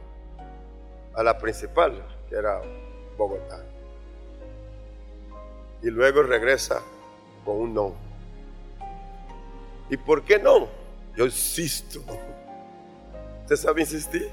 a 1.14 1.22
la 1.22 1.38
principal, 1.38 2.02
que 2.28 2.36
era 2.36 2.60
Bogotá. 3.16 3.62
Y 5.82 5.90
luego 5.90 6.22
regresa 6.22 6.82
con 7.44 7.56
un 7.56 7.74
no. 7.74 7.94
¿Y 9.90 9.96
por 9.96 10.22
qué 10.22 10.38
no? 10.38 10.68
Yo 11.16 11.26
insisto. 11.26 12.00
¿Usted 13.42 13.56
sabe 13.56 13.82
insistir? 13.82 14.30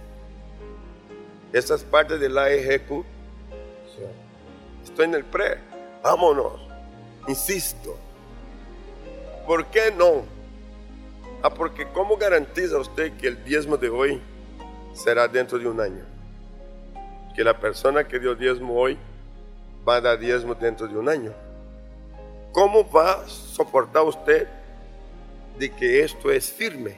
Esa 1.51 1.75
es 1.75 1.83
parte 1.83 2.17
de 2.17 2.29
la 2.29 2.49
ejecución. 2.49 3.05
Estoy 4.83 5.05
en 5.05 5.15
el 5.15 5.25
pre. 5.25 5.57
Vámonos. 6.01 6.59
Insisto. 7.27 7.97
¿Por 9.45 9.65
qué 9.67 9.91
no? 9.91 10.23
Ah, 11.43 11.49
porque 11.49 11.87
¿cómo 11.89 12.17
garantiza 12.17 12.77
usted 12.77 13.17
que 13.17 13.27
el 13.27 13.43
diezmo 13.43 13.75
de 13.75 13.89
hoy 13.89 14.21
será 14.93 15.27
dentro 15.27 15.57
de 15.57 15.67
un 15.67 15.81
año? 15.81 16.10
Que 17.35 17.43
la 17.43 17.59
persona 17.59 18.03
que 18.07 18.19
dio 18.19 18.35
diezmo 18.35 18.75
hoy 18.75 18.97
va 19.87 19.95
a 19.95 20.01
dar 20.01 20.19
diezmo 20.19 20.55
dentro 20.55 20.87
de 20.87 20.97
un 20.97 21.09
año. 21.09 21.33
¿Cómo 22.51 22.89
va 22.89 23.13
a 23.13 23.27
soportar 23.27 24.03
usted 24.03 24.47
de 25.57 25.69
que 25.69 26.03
esto 26.03 26.29
es 26.31 26.51
firme? 26.51 26.97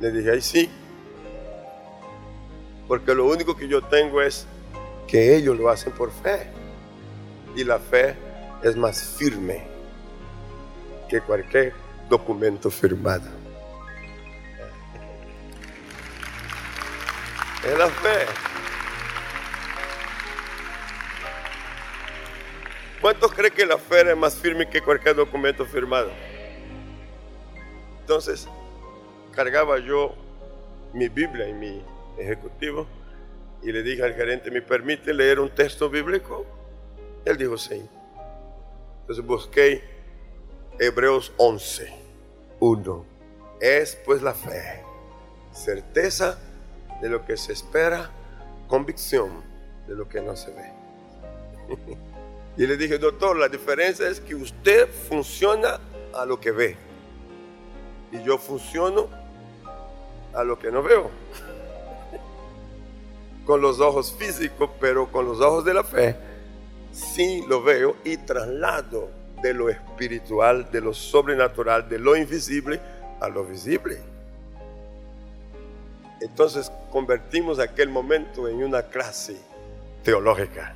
Le 0.00 0.10
dije, 0.10 0.30
ay 0.30 0.40
sí, 0.40 0.70
porque 2.86 3.14
lo 3.14 3.26
único 3.26 3.56
que 3.56 3.66
yo 3.66 3.82
tengo 3.82 4.20
es 4.20 4.46
que 5.06 5.36
ellos 5.36 5.56
lo 5.56 5.68
hacen 5.68 5.92
por 5.92 6.10
fe. 6.10 6.46
Y 7.56 7.64
la 7.64 7.78
fe 7.78 8.14
es 8.62 8.76
más 8.76 9.02
firme 9.02 9.62
que 11.08 11.20
cualquier 11.20 11.72
documento 12.08 12.70
firmado. 12.70 13.43
Es 17.66 17.78
la 17.78 17.88
fe. 17.88 18.26
¿Cuántos 23.00 23.32
creen 23.32 23.54
que 23.54 23.64
la 23.64 23.78
fe 23.78 24.10
es 24.10 24.16
más 24.16 24.36
firme 24.36 24.68
que 24.68 24.82
cualquier 24.82 25.16
documento 25.16 25.64
firmado? 25.64 26.10
Entonces, 28.00 28.46
cargaba 29.32 29.78
yo 29.78 30.14
mi 30.92 31.08
Biblia 31.08 31.48
y 31.48 31.54
mi 31.54 31.82
ejecutivo 32.18 32.86
y 33.62 33.72
le 33.72 33.82
dije 33.82 34.02
al 34.02 34.14
gerente, 34.14 34.50
¿me 34.50 34.60
permite 34.60 35.14
leer 35.14 35.40
un 35.40 35.48
texto 35.48 35.88
bíblico? 35.88 36.44
Él 37.24 37.38
dijo, 37.38 37.56
sí. 37.56 37.82
Entonces 39.00 39.24
busqué 39.24 39.82
Hebreos 40.78 41.32
11, 41.38 41.92
1. 42.60 43.06
Es 43.60 43.96
pues 44.04 44.20
la 44.20 44.34
fe, 44.34 44.82
certeza 45.50 46.38
de 47.04 47.10
lo 47.10 47.22
que 47.22 47.36
se 47.36 47.52
espera, 47.52 48.08
convicción 48.66 49.28
de 49.86 49.94
lo 49.94 50.08
que 50.08 50.22
no 50.22 50.34
se 50.34 50.50
ve. 50.52 50.72
y 52.56 52.66
le 52.66 52.78
dije, 52.78 52.96
doctor, 52.96 53.36
la 53.36 53.50
diferencia 53.50 54.08
es 54.08 54.20
que 54.20 54.34
usted 54.34 54.88
funciona 54.88 55.78
a 56.14 56.24
lo 56.24 56.40
que 56.40 56.50
ve 56.50 56.78
y 58.10 58.22
yo 58.22 58.38
funciono 58.38 59.10
a 60.32 60.44
lo 60.44 60.58
que 60.58 60.72
no 60.72 60.82
veo 60.82 61.10
con 63.44 63.60
los 63.60 63.80
ojos 63.80 64.16
físicos, 64.18 64.70
pero 64.80 65.12
con 65.12 65.26
los 65.26 65.42
ojos 65.42 65.62
de 65.62 65.74
la 65.74 65.84
fe, 65.84 66.16
sí 66.90 67.44
lo 67.46 67.62
veo 67.62 67.96
y 68.02 68.16
traslado 68.16 69.10
de 69.42 69.52
lo 69.52 69.68
espiritual, 69.68 70.70
de 70.72 70.80
lo 70.80 70.94
sobrenatural, 70.94 71.86
de 71.86 71.98
lo 71.98 72.16
invisible 72.16 72.80
a 73.20 73.28
lo 73.28 73.44
visible. 73.44 74.13
Entonces 76.20 76.70
convertimos 76.90 77.58
aquel 77.58 77.88
momento 77.88 78.48
en 78.48 78.62
una 78.62 78.82
clase 78.82 79.36
teológica 80.02 80.74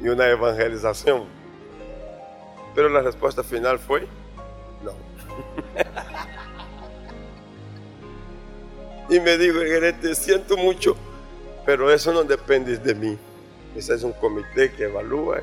y 0.00 0.08
una 0.08 0.28
evangelización. 0.28 1.24
Pero 2.74 2.88
la 2.88 3.02
respuesta 3.02 3.42
final 3.42 3.78
fue 3.78 4.06
no. 4.82 4.92
y 9.14 9.20
me 9.20 9.36
dijo 9.36 9.60
gerente, 9.60 10.14
siento 10.14 10.56
mucho, 10.56 10.96
pero 11.66 11.90
eso 11.92 12.12
no 12.12 12.22
depende 12.24 12.76
de 12.78 12.94
mí. 12.94 13.18
Ese 13.76 13.94
es 13.94 14.02
un 14.02 14.12
comité 14.12 14.72
que 14.72 14.84
evalúa. 14.84 15.40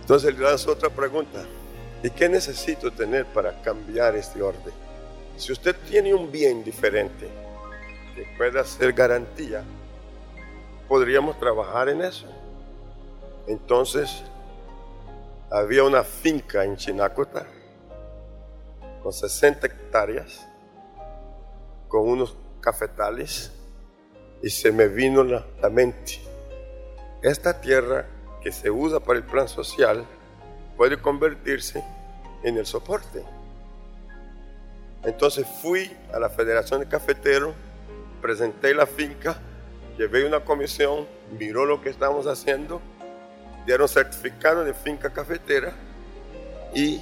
Entonces 0.00 0.36
le 0.36 0.44
lanzo 0.44 0.72
otra 0.72 0.90
pregunta. 0.90 1.44
¿Y 2.02 2.10
qué 2.10 2.28
necesito 2.28 2.90
tener 2.90 3.26
para 3.26 3.60
cambiar 3.62 4.14
este 4.16 4.42
orden? 4.42 4.85
Si 5.36 5.52
usted 5.52 5.76
tiene 5.88 6.14
un 6.14 6.32
bien 6.32 6.64
diferente 6.64 7.28
que 8.14 8.26
pueda 8.38 8.64
ser 8.64 8.94
garantía, 8.94 9.62
podríamos 10.88 11.38
trabajar 11.38 11.90
en 11.90 12.00
eso. 12.00 12.26
Entonces, 13.46 14.24
había 15.50 15.84
una 15.84 16.02
finca 16.02 16.64
en 16.64 16.76
Chinacota 16.76 17.46
con 19.02 19.12
60 19.12 19.66
hectáreas, 19.66 20.48
con 21.86 22.08
unos 22.08 22.36
cafetales 22.60 23.52
y 24.42 24.48
se 24.48 24.72
me 24.72 24.88
vino 24.88 25.22
la, 25.22 25.44
la 25.60 25.68
mente. 25.68 26.18
Esta 27.22 27.60
tierra 27.60 28.06
que 28.42 28.52
se 28.52 28.70
usa 28.70 29.00
para 29.00 29.18
el 29.18 29.24
plan 29.24 29.48
social 29.48 30.04
puede 30.76 31.00
convertirse 31.00 31.84
en 32.42 32.56
el 32.56 32.64
soporte. 32.64 33.35
Entonces 35.06 35.46
fui 35.62 35.90
a 36.12 36.18
la 36.18 36.28
Federación 36.28 36.80
de 36.80 36.88
Cafeteros, 36.88 37.54
presenté 38.20 38.74
la 38.74 38.86
finca, 38.86 39.38
llevé 39.96 40.26
una 40.26 40.40
comisión, 40.40 41.06
miró 41.38 41.64
lo 41.64 41.80
que 41.80 41.90
estamos 41.90 42.26
haciendo, 42.26 42.80
dieron 43.66 43.88
certificado 43.88 44.64
de 44.64 44.74
finca 44.74 45.10
cafetera 45.10 45.72
y 46.74 47.00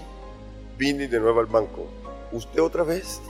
vine 0.77 1.09
de 1.09 1.19
nuevo 1.19 1.41
al 1.41 1.47
banco. 1.47 1.89
¿Usted 2.31 2.61
otra 2.61 2.85
vez? 2.85 3.23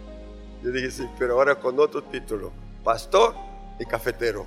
Yo 0.64 0.72
dije, 0.72 0.90
sí, 0.90 1.08
pero 1.16 1.34
ahora 1.34 1.54
con 1.54 1.78
otro 1.78 2.02
título 2.02 2.50
pastor 2.82 3.36
y 3.78 3.84
cafetero. 3.84 4.44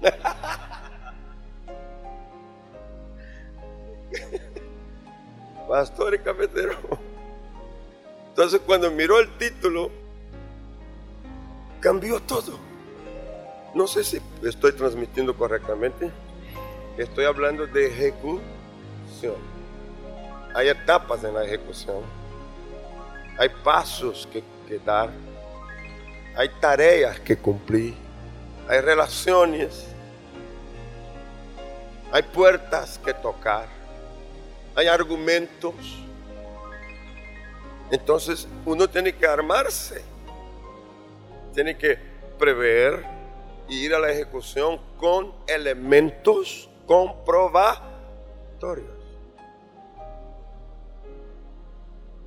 pastor 5.68 6.14
y 6.14 6.18
cafetero. 6.18 7.01
Entonces 8.42 8.62
cuando 8.66 8.90
miró 8.90 9.20
el 9.20 9.28
título, 9.38 9.88
cambió 11.78 12.18
todo. 12.18 12.58
No 13.72 13.86
sé 13.86 14.02
si 14.02 14.20
estoy 14.42 14.72
transmitiendo 14.72 15.36
correctamente. 15.36 16.10
Estoy 16.98 17.26
hablando 17.26 17.68
de 17.68 17.86
ejecución. 17.86 19.36
Hay 20.56 20.70
etapas 20.70 21.22
en 21.22 21.34
la 21.34 21.44
ejecución. 21.44 22.00
Hay 23.38 23.48
pasos 23.62 24.28
que, 24.32 24.42
dar 24.84 25.10
hay 26.34 26.48
tareas 26.60 27.20
que 27.20 27.36
cumplir, 27.36 27.94
hay 28.68 28.80
relaciones, 28.80 29.86
hay 32.10 32.24
puertas 32.24 32.98
que 32.98 33.14
tocar, 33.14 33.68
hay 34.74 34.88
argumentos. 34.88 35.74
Entonces 37.92 38.48
uno 38.64 38.88
tiene 38.88 39.12
que 39.12 39.26
armarse 39.26 40.02
Tiene 41.54 41.76
que 41.76 41.98
prever 42.38 43.04
y 43.68 43.84
ir 43.84 43.94
a 43.94 44.00
la 44.00 44.10
ejecución 44.10 44.80
con 44.98 45.32
elementos 45.46 46.68
comprobatorios. 46.86 48.88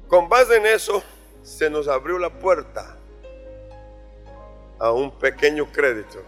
Con 0.08 0.30
base 0.30 0.58
en 0.58 0.68
eso, 0.68 1.04
se 1.44 1.70
nos 1.70 1.88
abrió 1.88 2.18
la 2.18 2.30
puerta 2.30 2.96
a 4.80 4.92
un 4.92 5.12
pequeño 5.12 5.72
crédito. 5.72 6.24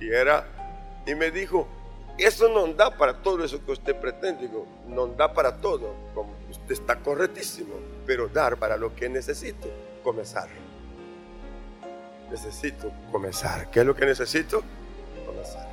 Y 0.00 0.08
era, 0.08 0.46
y 1.06 1.14
me 1.14 1.30
dijo, 1.30 1.68
eso 2.16 2.48
no 2.48 2.66
da 2.72 2.96
para 2.96 3.22
todo 3.22 3.44
eso 3.44 3.64
que 3.64 3.72
usted 3.72 3.94
pretende. 3.94 4.48
Digo, 4.48 4.66
no 4.86 5.08
da 5.08 5.32
para 5.32 5.60
todo. 5.60 5.94
Usted 6.50 6.72
está 6.72 6.96
correctísimo, 6.96 7.74
pero 8.08 8.26
dar 8.26 8.56
para 8.56 8.78
lo 8.78 8.96
que 8.96 9.06
necesito, 9.06 9.68
comenzar. 10.02 10.48
Necesito 12.30 12.90
comenzar. 13.12 13.70
¿Qué 13.70 13.80
es 13.80 13.86
lo 13.86 13.94
que 13.94 14.06
necesito? 14.06 14.62
Comenzar. 15.26 15.68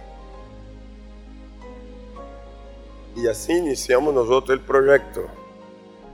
Y 3.16 3.26
así 3.30 3.54
iniciamos 3.54 4.14
nosotros 4.14 4.60
el 4.60 4.66
proyecto, 4.66 5.26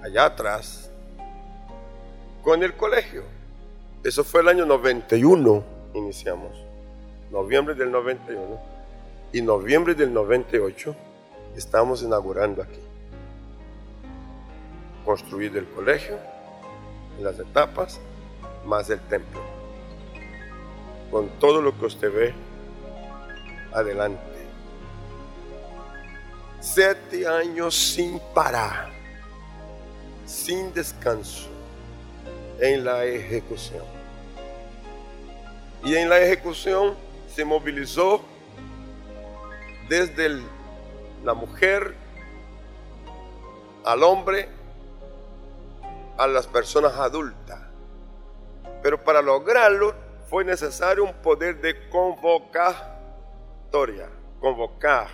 allá 0.04 0.26
atrás, 0.26 0.92
con 2.44 2.62
el 2.62 2.76
colegio. 2.76 3.24
Eso 4.04 4.24
fue 4.24 4.42
el 4.42 4.50
año 4.50 4.68
91, 4.68 5.64
iniciamos. 5.96 6.52
Noviembre 7.32 7.74
del 7.74 7.90
91 7.90 8.60
y 9.34 9.42
noviembre 9.42 9.96
del 9.96 10.14
98 10.14 10.96
estamos 11.56 12.04
inaugurando 12.04 12.62
aquí. 12.62 12.91
Construir 15.06 15.58
el 15.58 15.68
colegio, 15.68 16.18
las 17.20 17.40
etapas, 17.40 18.00
más 18.66 18.90
el 18.90 19.00
templo. 19.02 19.42
Con 21.10 21.30
todo 21.40 21.62
lo 21.62 21.78
que 21.78 21.86
usted 21.86 22.14
ve 22.14 22.34
adelante. 23.74 24.22
Siete 26.60 27.28
años 27.28 27.76
sin 27.76 28.20
parar, 28.34 28.90
sin 30.26 30.74
descanso, 30.74 31.50
en 32.60 32.86
la 32.86 33.04
ejecución. 33.06 33.84
Y 35.84 35.96
en 35.96 36.10
la 36.10 36.20
ejecución 36.22 36.96
se 37.28 37.44
movilizó 37.44 38.22
desde 39.90 40.42
la 41.24 41.34
mujer 41.34 41.96
al 43.84 44.04
hombre 44.04 44.48
a 46.24 46.28
las 46.28 46.48
personas 46.48 46.98
adultas. 46.98 47.60
Pero 48.82 49.04
para 49.04 49.22
lograrlo 49.22 49.94
fue 50.30 50.44
necesario 50.44 51.04
un 51.04 51.14
poder 51.16 51.62
de 51.62 51.90
convocatoria, 51.90 54.10
convocar. 54.40 55.08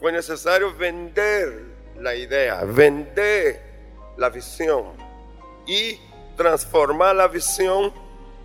Fue 0.00 0.12
necesario 0.12 0.72
vender 0.74 1.64
la 2.00 2.14
idea, 2.14 2.62
vender 2.64 3.62
la 4.16 4.30
visión 4.30 4.92
y 5.66 5.98
transformar 6.36 7.16
la 7.16 7.26
visión 7.28 7.92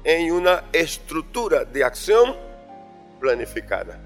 en 0.04 0.32
una 0.32 0.64
estructura 0.72 1.66
de 1.66 1.84
acción 1.84 2.36
planificada 3.20 4.00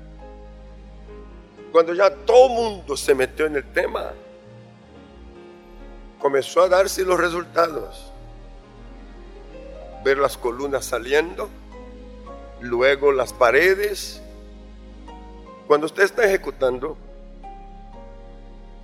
cuando 1.76 1.94
ya 1.94 2.10
todo 2.10 2.48
el 2.48 2.54
mundo 2.54 2.96
se 2.96 3.14
metió 3.14 3.48
en 3.48 3.58
el 3.58 3.74
tema, 3.74 4.14
comenzó 6.26 6.64
a 6.64 6.70
darse 6.70 7.04
los 7.04 7.20
resultados. 7.20 8.12
Ver 10.04 10.18
las 10.18 10.36
columnas 10.36 10.84
saliendo, 10.84 11.52
luego 12.62 13.12
las 13.12 13.32
paredes. 13.32 14.20
Cuando 15.68 15.86
usted 15.86 16.02
está 16.02 16.26
ejecutando, 16.26 16.98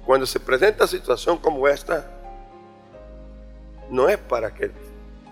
cuando 0.05 0.27
se 0.27 0.39
presenta 0.39 0.85
situación 0.85 1.39
como 1.39 1.67
esta, 1.67 2.11
no 3.89 4.07
es 4.07 4.19
para 4.19 4.53
que 4.53 4.69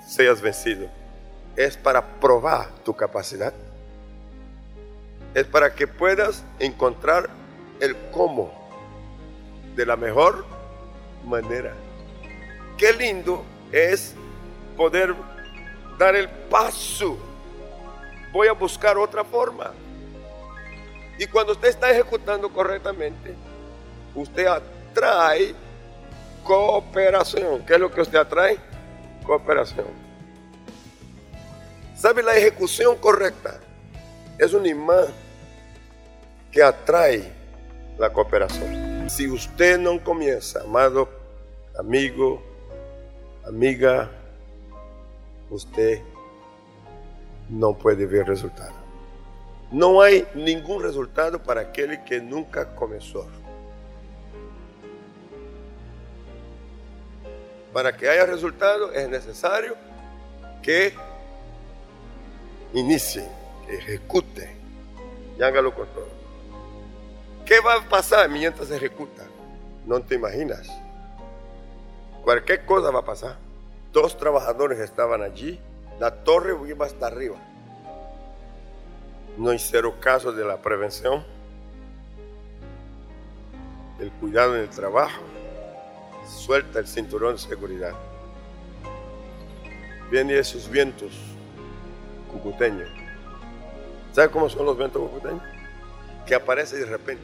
seas 0.04 0.42
vencido, 0.42 0.88
es 1.56 1.78
para 1.78 2.20
probar 2.20 2.70
tu 2.84 2.96
capacidad. 2.96 3.54
Es 5.36 5.46
para 5.46 5.76
que 5.76 5.86
puedas 5.86 6.44
encontrar 6.58 7.30
el 7.80 7.96
cómo 8.12 8.52
de 9.76 9.86
la 9.86 9.96
mejor 9.96 10.44
manera. 11.24 11.76
Qué 12.80 12.94
lindo 12.94 13.44
es 13.74 14.16
poder 14.78 15.14
dar 15.98 16.16
el 16.16 16.30
paso. 16.30 17.18
Voy 18.32 18.48
a 18.48 18.54
buscar 18.54 18.98
otra 18.98 19.26
forma. 19.26 19.74
Y 21.18 21.28
cuando 21.28 21.52
usted 21.52 21.68
está 21.68 21.92
ejecutando 21.92 22.48
correctamente, 22.48 23.36
usted 24.16 24.46
atrae 24.48 25.54
cooperación. 26.46 27.66
¿Qué 27.66 27.74
es 27.74 27.80
lo 27.82 27.92
que 27.92 28.00
usted 28.00 28.18
atrae? 28.18 28.58
Cooperación. 29.26 29.88
¿Sabe 31.98 32.24
la 32.24 32.38
ejecución 32.38 32.96
correcta? 32.96 33.60
Es 34.38 34.54
un 34.54 34.66
imán 34.66 35.08
que 36.50 36.64
atrae 36.64 37.30
la 37.98 38.14
cooperación. 38.14 39.10
Si 39.10 39.28
usted 39.28 39.78
no 39.78 40.02
comienza, 40.02 40.62
amado 40.62 41.10
amigo, 41.78 42.49
amiga, 43.50 44.12
usted 45.50 46.02
no 47.50 47.74
puede 47.74 48.06
ver 48.06 48.28
resultado. 48.28 48.74
No 49.72 50.02
hay 50.02 50.26
ningún 50.36 50.84
resultado 50.84 51.42
para 51.42 51.62
aquel 51.62 52.04
que 52.04 52.22
nunca 52.22 52.76
comenzó. 52.76 53.28
Para 57.74 57.96
que 57.96 58.10
haya 58.10 58.26
resultado 58.26 58.92
es 58.94 59.10
necesario 59.10 59.76
que 60.62 60.94
inicie, 62.74 63.28
ejecute 63.68 64.56
y 65.38 65.44
hágalo 65.44 65.74
con 65.74 65.88
todo. 65.88 66.08
¿Qué 67.46 67.60
va 67.62 67.76
a 67.76 67.90
pasar 67.90 68.30
mientras 68.30 68.68
se 68.68 68.76
ejecuta? 68.76 69.24
No 69.86 70.02
te 70.02 70.16
imaginas. 70.16 70.70
Cualquier 72.24 72.66
cosa 72.66 72.92
va 72.92 73.00
a 73.00 73.06
pasar. 73.06 73.38
Dos 73.92 74.18
trabajadores 74.18 74.80
estaban 74.80 75.22
allí, 75.22 75.60
la 76.00 76.24
torre 76.24 76.56
iba 76.68 76.86
hasta 76.86 77.08
arriba. 77.08 77.38
No 79.38 79.54
hicieron 79.54 79.94
caso 80.00 80.32
de 80.32 80.46
la 80.46 80.62
prevención, 80.62 81.24
el 84.00 84.12
cuidado 84.12 84.56
en 84.56 84.62
el 84.62 84.70
trabajo, 84.70 85.22
suelta 86.28 86.80
el 86.80 86.88
cinturón 86.88 87.34
de 87.34 87.40
seguridad. 87.40 87.94
Vienen 90.12 90.38
esos 90.38 90.70
vientos 90.70 91.12
cucuteños. 92.32 92.90
¿Sabe 94.12 94.30
cómo 94.30 94.50
son 94.50 94.66
los 94.66 94.78
vientos 94.78 95.02
cucuteños? 95.02 95.44
Que 96.26 96.36
aparecen 96.36 96.82
de 96.82 96.86
repente 96.86 97.24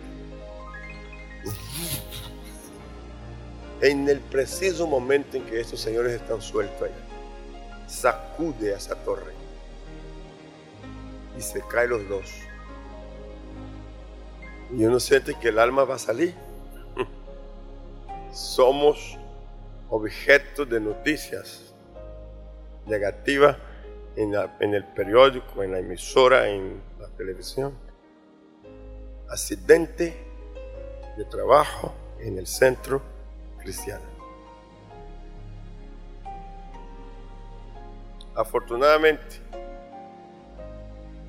en 3.82 4.08
el 4.08 4.20
preciso 4.20 4.88
momento 4.88 5.38
en 5.38 5.46
que 5.46 5.60
estos 5.60 5.80
señores 5.80 6.14
están 6.14 6.42
sueltos 6.42 6.84
allá, 6.84 7.88
sacude 7.88 8.74
a 8.74 8.78
esa 8.78 8.96
torre 8.96 9.34
y 11.38 11.42
se 11.42 11.62
caen 11.68 11.90
los 11.90 12.08
dos. 12.08 12.32
Y 14.72 14.84
uno 14.86 15.00
siente 15.00 15.36
que 15.36 15.50
el 15.50 15.60
alma 15.60 15.84
va 15.84 15.96
a 15.96 16.00
salir. 16.00 16.34
Somos 18.32 19.18
objeto 19.90 20.66
de 20.66 20.80
noticias 20.80 21.74
negativas 22.86 23.58
en, 24.16 24.34
en 24.60 24.74
el 24.74 24.86
periódico, 24.86 25.64
en 25.64 25.74
la 25.74 25.80
emisora, 25.80 26.48
en 26.48 26.82
la 27.00 27.08
televisión. 27.10 27.78
Accidente 29.30 30.16
de 31.18 31.26
trabajo 31.26 31.94
en 32.20 32.38
el 32.38 32.48
centro 32.48 33.15
Afortunadamente, 38.36 39.42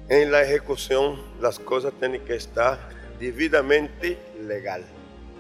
en 0.09 0.31
la 0.31 0.43
ejecución 0.43 1.21
las 1.41 1.59
cosas 1.59 1.93
tienen 1.99 2.25
que 2.25 2.37
estar 2.37 2.79
debidamente 3.19 4.19
legal. 4.41 4.85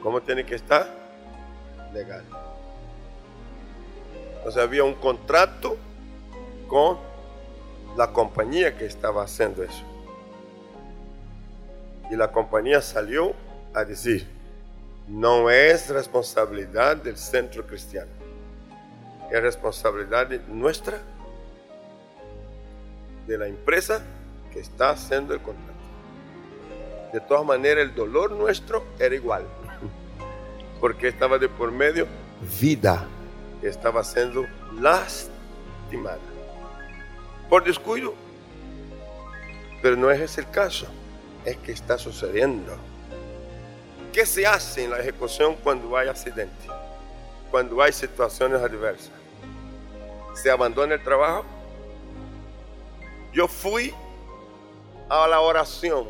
¿Cómo 0.02 0.22
tiene 0.22 0.44
que 0.44 0.54
estar? 0.54 0.88
Legal. 1.92 2.24
Entonces 4.38 4.62
había 4.62 4.84
un 4.84 4.94
contrato 4.94 5.76
con 6.68 6.98
la 7.96 8.12
compañía 8.12 8.76
que 8.76 8.86
estaba 8.86 9.24
haciendo 9.24 9.62
eso. 9.62 9.82
Y 12.10 12.16
la 12.16 12.30
compañía 12.30 12.80
salió 12.80 13.34
a 13.74 13.84
decir, 13.84 14.35
no 15.08 15.50
es 15.50 15.88
responsabilidad 15.88 16.96
del 16.96 17.16
centro 17.16 17.66
cristiano, 17.66 18.10
es 19.30 19.42
responsabilidad 19.42 20.28
nuestra. 20.48 21.00
de 23.26 23.36
la 23.36 23.48
empresa 23.48 24.02
que 24.52 24.60
está 24.60 24.90
haciendo 24.90 25.34
el 25.34 25.40
contrato. 25.40 25.72
De 27.12 27.18
todas 27.20 27.44
maneras, 27.44 27.82
el 27.82 27.92
dolor 27.92 28.30
nuestro 28.30 28.84
era 29.00 29.16
igual, 29.16 29.44
porque 30.80 31.08
estaba 31.08 31.36
de 31.36 31.48
por 31.48 31.72
medio 31.72 32.06
vida 32.60 33.04
que 33.60 33.66
estaba 33.68 34.04
siendo 34.04 34.46
lastimada 34.80 36.20
por 37.48 37.64
descuido. 37.64 38.14
Pero 39.82 39.96
no 39.96 40.10
es 40.10 40.20
ese 40.20 40.40
el 40.42 40.50
caso, 40.50 40.86
es 41.44 41.56
que 41.58 41.72
está 41.72 41.98
sucediendo. 41.98 42.76
¿Qué 44.16 44.24
se 44.24 44.46
hace 44.46 44.84
en 44.84 44.92
la 44.92 44.98
ejecución 44.98 45.56
cuando 45.62 45.94
hay 45.94 46.08
accidente? 46.08 46.66
Cuando 47.50 47.82
hay 47.82 47.92
situaciones 47.92 48.62
adversas. 48.62 49.12
¿Se 50.32 50.50
abandona 50.50 50.94
el 50.94 51.02
trabajo? 51.02 51.44
Yo 53.34 53.46
fui 53.46 53.92
a 55.10 55.28
la 55.28 55.40
oración, 55.40 56.08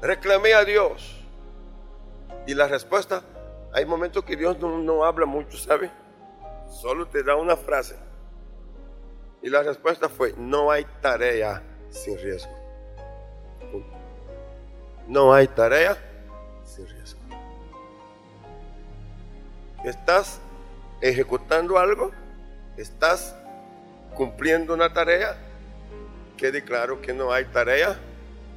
reclamé 0.00 0.54
a 0.54 0.64
Dios 0.64 1.22
y 2.46 2.54
la 2.54 2.66
respuesta, 2.66 3.22
hay 3.74 3.84
momentos 3.84 4.24
que 4.24 4.34
Dios 4.34 4.58
no, 4.58 4.78
no 4.78 5.04
habla 5.04 5.26
mucho, 5.26 5.58
¿sabe? 5.58 5.90
Solo 6.66 7.06
te 7.06 7.22
da 7.22 7.36
una 7.36 7.58
frase. 7.58 7.94
Y 9.42 9.50
la 9.50 9.62
respuesta 9.62 10.08
fue, 10.08 10.32
no 10.38 10.70
hay 10.70 10.86
tarea 11.02 11.62
sin 11.90 12.16
riesgo. 12.16 12.56
No 15.06 15.34
hay 15.34 15.46
tarea 15.46 15.98
sin 16.76 16.86
riesgo. 16.88 17.20
¿Estás 19.84 20.40
ejecutando 21.00 21.78
algo? 21.78 22.12
¿Estás 22.76 23.34
cumpliendo 24.14 24.74
una 24.74 24.92
tarea? 24.92 25.36
Quede 26.36 26.62
claro 26.62 27.00
que 27.00 27.14
no 27.14 27.32
hay 27.32 27.46
tarea 27.46 27.96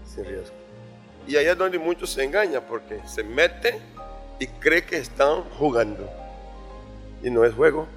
sin 0.06 0.26
riesgo. 0.26 0.56
Y 1.28 1.38
ahí 1.38 1.46
es 1.46 1.58
donde 1.58 1.80
muchos 1.80 2.10
se 2.10 2.24
engañan 2.24 2.64
porque 2.68 3.02
se 3.08 3.24
meten 3.24 3.78
y 4.40 4.48
creen 4.48 4.86
que 4.86 4.98
están 4.98 5.44
jugando. 5.52 6.10
Y 7.24 7.30
no 7.30 7.46
es 7.46 7.54
juego. 7.54 7.88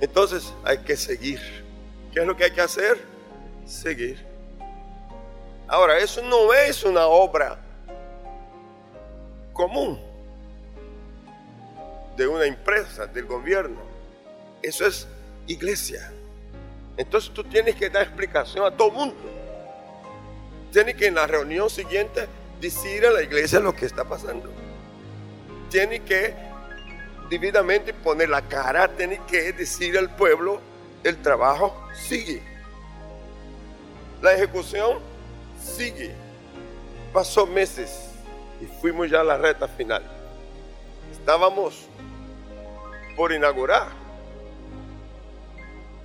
Entonces 0.00 0.52
hay 0.64 0.78
que 0.78 0.96
seguir. 0.96 1.40
¿Qué 2.12 2.20
es 2.20 2.26
lo 2.26 2.36
que 2.36 2.44
hay 2.44 2.50
que 2.50 2.60
hacer? 2.60 2.98
Seguir. 3.66 4.24
Ahora, 5.68 5.98
eso 5.98 6.20
no 6.22 6.52
es 6.52 6.82
una 6.82 7.06
obra 7.06 7.56
de 12.16 12.26
una 12.26 12.46
empresa, 12.46 13.06
del 13.06 13.26
gobierno. 13.26 13.80
Eso 14.62 14.86
es 14.86 15.06
iglesia. 15.46 16.12
Entonces 16.96 17.32
tú 17.32 17.44
tienes 17.44 17.76
que 17.76 17.90
dar 17.90 18.02
explicación 18.02 18.64
a 18.64 18.76
todo 18.76 18.88
el 18.88 18.94
mundo. 18.94 19.16
Tienes 20.72 20.94
que 20.94 21.06
en 21.06 21.14
la 21.14 21.26
reunión 21.26 21.68
siguiente 21.68 22.26
decir 22.60 23.04
a 23.04 23.10
la 23.10 23.22
iglesia 23.22 23.60
lo 23.60 23.74
que 23.74 23.86
está 23.86 24.04
pasando. 24.04 24.50
Tienes 25.70 26.00
que 26.00 26.34
debidamente 27.28 27.92
poner 27.92 28.28
la 28.28 28.42
cara, 28.42 28.88
tienes 28.88 29.20
que 29.20 29.52
decir 29.52 29.96
al 29.98 30.14
pueblo, 30.14 30.60
el 31.04 31.16
trabajo 31.22 31.76
sigue. 31.94 32.42
La 34.22 34.34
ejecución 34.34 34.98
sigue. 35.58 36.12
Pasó 37.12 37.46
meses 37.46 38.09
y 38.60 38.66
fuimos 38.66 39.10
ya 39.10 39.20
a 39.20 39.24
la 39.24 39.38
reta 39.38 39.66
final. 39.68 40.02
Estábamos 41.12 41.86
por 43.16 43.32
inaugurar. 43.32 43.88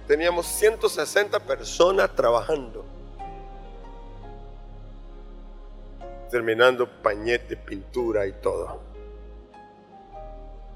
Teníamos 0.07 0.45
160 0.45 1.39
personas 1.39 2.13
trabajando. 2.15 2.85
Terminando 6.29 6.89
pañete, 7.01 7.57
pintura 7.57 8.27
y 8.27 8.33
todo. 8.33 8.81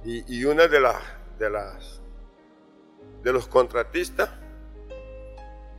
Y, 0.06 0.46
una 0.46 0.68
de 0.68 0.80
las, 0.80 0.96
de 1.38 1.50
las 1.50 2.02
de 3.22 3.34
los 3.34 3.48
contratistas 3.48 4.30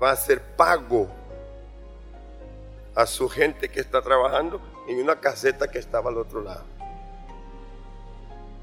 va 0.01 0.11
a 0.11 0.17
ser 0.17 0.43
pago 0.57 1.09
a 2.95 3.07
su 3.07 3.29
gente 3.29 3.71
que 3.71 3.81
está 3.81 4.03
trabajando 4.03 4.61
en 4.88 5.01
una 5.01 5.21
caseta 5.21 5.69
que 5.69 5.79
estaba 5.79 6.11
al 6.11 6.19
otro 6.19 6.43
lado. 6.43 6.64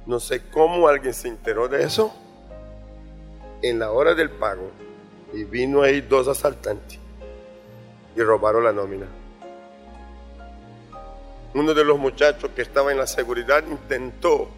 No 0.05 0.19
sé 0.19 0.41
cómo 0.49 0.87
alguien 0.87 1.13
se 1.13 1.27
enteró 1.27 1.67
de 1.67 1.83
eso 1.83 2.13
en 3.61 3.79
la 3.79 3.91
hora 3.91 4.13
del 4.13 4.29
pago 4.29 4.71
y 5.33 5.43
vino 5.43 5.81
ahí 5.81 6.01
dos 6.01 6.27
asaltantes 6.27 6.99
y 8.15 8.21
robaron 8.21 8.63
la 8.63 8.71
nómina. 8.71 9.07
Uno 11.53 11.73
de 11.73 11.83
los 11.83 11.97
muchachos 11.97 12.51
que 12.55 12.61
estaba 12.61 12.91
en 12.91 12.97
la 12.97 13.07
seguridad 13.07 13.63
intentó 13.67 14.49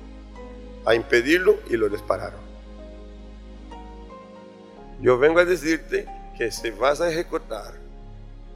a 0.86 0.96
impedirlo 0.96 1.60
y 1.70 1.78
lo 1.78 1.90
dispararon. 1.90 2.40
Yo 5.02 5.18
vengo 5.18 5.40
a 5.40 5.46
decirte 5.46 6.08
que 6.38 6.52
si 6.52 6.72
vas 6.72 7.00
a 7.02 7.10
ejecutar, 7.10 7.74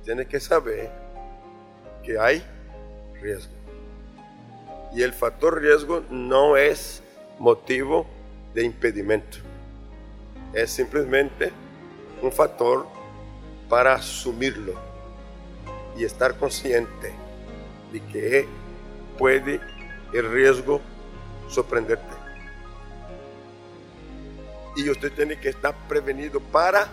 tienes 0.04 0.28
que 0.28 0.39
saber 0.39 0.92
que 2.04 2.20
hay 2.20 2.44
riesgo. 3.24 3.54
Y 4.94 5.02
el 5.02 5.14
factor 5.14 5.60
riesgo 5.60 6.04
no 6.12 6.56
es 6.58 7.02
motivo 7.40 8.06
de 8.54 8.64
impedimento. 8.64 9.38
Es 10.54 10.72
simplemente 10.72 11.52
un 12.22 12.32
factor 12.32 12.86
para 13.70 13.96
asumirlo 13.96 14.74
y 15.98 16.04
estar 16.04 16.38
consciente 16.38 17.12
de 17.92 18.00
que 18.02 18.48
puede 19.18 19.60
el 20.14 20.32
riesgo 20.32 20.80
sorprenderte. 21.50 22.14
Y 24.76 24.90
usted 24.90 25.12
tiene 25.14 25.40
que 25.40 25.50
estar 25.50 25.76
prevenido 25.88 26.40
para 26.40 26.88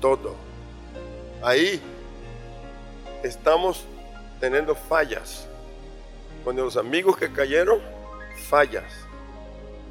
todo. 0.00 0.34
Ahí 1.42 1.80
estamos 3.22 3.84
teniendo 4.40 4.74
fallas. 4.74 5.46
Con 6.44 6.56
los 6.56 6.76
amigos 6.76 7.16
que 7.16 7.32
cayeron, 7.32 7.80
fallas. 8.48 9.06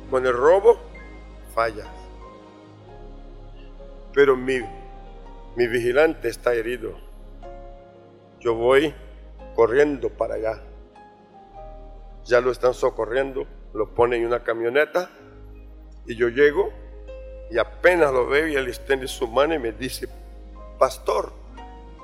Con 0.09 0.25
el 0.25 0.33
robo, 0.33 0.79
fallas. 1.53 1.87
Pero 4.13 4.35
mi, 4.35 4.59
mi 5.55 5.67
vigilante 5.67 6.29
está 6.29 6.53
herido. 6.53 6.97
Yo 8.39 8.55
voy 8.55 8.93
corriendo 9.55 10.09
para 10.09 10.35
allá. 10.35 10.63
Ya 12.25 12.41
lo 12.41 12.51
están 12.51 12.73
socorriendo, 12.73 13.45
lo 13.73 13.93
ponen 13.93 14.21
en 14.21 14.27
una 14.27 14.43
camioneta 14.43 15.09
y 16.05 16.15
yo 16.15 16.29
llego 16.29 16.71
y 17.51 17.57
apenas 17.57 18.11
lo 18.11 18.27
veo 18.27 18.47
y 18.47 18.55
él 18.55 18.67
extiende 18.67 19.07
su 19.07 19.27
mano 19.27 19.53
y 19.53 19.59
me 19.59 19.71
dice, 19.71 20.07
pastor, 20.77 21.31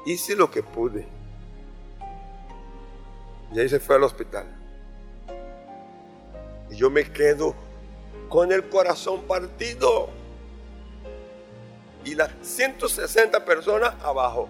hice 0.05 0.36
lo 0.36 0.49
que 0.49 0.63
pude. 0.63 1.08
Y 3.53 3.60
ahí 3.60 3.69
se 3.69 3.79
fue 3.79 3.95
al 3.95 4.03
hospital. 4.03 4.45
Y 6.69 6.75
yo 6.75 6.89
me 6.89 7.03
quedo 7.12 7.55
con 8.29 8.51
el 8.51 8.67
corazón 8.69 9.21
partido. 9.23 10.10
Y 12.03 12.15
las 12.15 12.31
160 12.41 13.45
personas 13.45 13.93
abajo. 14.03 14.47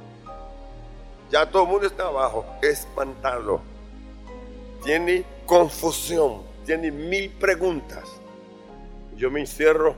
Ya 1.32 1.50
todo 1.50 1.64
el 1.64 1.70
mundo 1.70 1.88
está 1.88 2.08
abajo, 2.08 2.46
espantado. 2.62 3.62
Tiene 4.84 5.26
confusión, 5.46 6.44
tiene 6.66 6.92
mil 6.92 7.32
preguntas. 7.32 8.04
Yo 9.16 9.32
me 9.32 9.40
encierro 9.40 9.96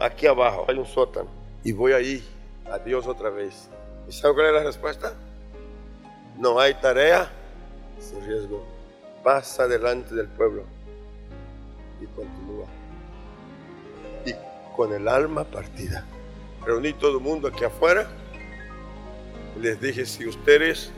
aquí 0.00 0.26
abajo, 0.26 0.64
hay 0.68 0.78
un 0.78 0.86
sótano. 0.86 1.28
Y 1.62 1.72
voy 1.72 1.92
ahí, 1.92 2.24
a 2.70 2.78
Dios 2.78 3.06
otra 3.06 3.30
vez. 3.30 3.68
¿Y 4.08 4.12
sabe 4.12 4.34
cuál 4.34 4.46
es 4.46 4.52
la 4.52 4.62
respuesta? 4.62 5.12
No 6.38 6.58
hay 6.58 6.74
tarea 6.74 7.30
sin 7.98 8.24
riesgo, 8.26 8.64
pasa 9.22 9.66
delante 9.66 10.14
del 10.14 10.28
pueblo 10.28 10.64
y 12.00 12.06
continúa. 12.06 12.66
Y 14.26 14.34
con 14.76 14.92
el 14.92 15.08
alma 15.08 15.44
partida. 15.44 16.04
Reuní 16.64 16.92
todo 16.92 17.18
el 17.18 17.24
mundo 17.24 17.48
aquí 17.48 17.64
afuera. 17.64 18.08
Les 19.60 19.80
dije, 19.80 20.04
si 20.04 20.26
ustedes 20.26 20.90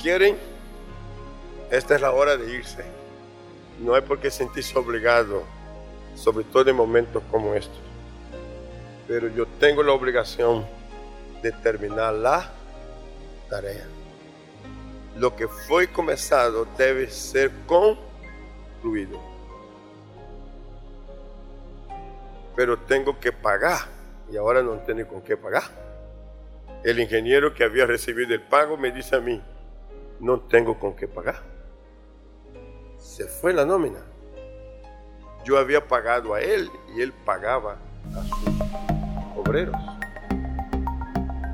quieren, 0.00 0.36
esta 1.70 1.94
es 1.94 2.00
la 2.00 2.12
hora 2.12 2.36
de 2.36 2.52
irse. 2.52 2.84
No 3.80 3.94
hay 3.94 4.02
por 4.02 4.20
qué 4.20 4.30
sentirse 4.30 4.78
obligado, 4.78 5.42
sobre 6.14 6.44
todo 6.44 6.70
en 6.70 6.76
momentos 6.76 7.22
como 7.30 7.54
estos. 7.54 7.80
Pero 9.08 9.28
yo 9.28 9.46
tengo 9.58 9.82
la 9.82 9.92
obligación 9.92 10.64
de 11.42 11.50
terminar 11.50 12.14
la 12.14 12.52
tarea 13.48 13.86
lo 15.16 15.36
que 15.36 15.48
fue 15.48 15.88
comenzado 15.88 16.66
debe 16.76 17.08
ser 17.10 17.50
concluido. 17.66 19.20
Pero 22.56 22.78
tengo 22.78 23.18
que 23.18 23.32
pagar 23.32 23.80
y 24.30 24.36
ahora 24.36 24.62
no 24.62 24.72
tengo 24.78 25.06
con 25.06 25.22
qué 25.22 25.36
pagar. 25.36 25.64
El 26.84 26.98
ingeniero 26.98 27.54
que 27.54 27.64
había 27.64 27.86
recibido 27.86 28.34
el 28.34 28.42
pago 28.42 28.76
me 28.76 28.90
dice 28.90 29.16
a 29.16 29.20
mí, 29.20 29.40
no 30.20 30.40
tengo 30.40 30.78
con 30.78 30.96
qué 30.96 31.06
pagar. 31.06 31.42
Se 32.98 33.26
fue 33.26 33.52
la 33.52 33.64
nómina. 33.64 34.00
Yo 35.44 35.58
había 35.58 35.86
pagado 35.86 36.34
a 36.34 36.40
él 36.40 36.70
y 36.94 37.02
él 37.02 37.12
pagaba 37.24 37.76
a 38.14 38.22
sus 38.24 39.36
obreros. 39.36 39.76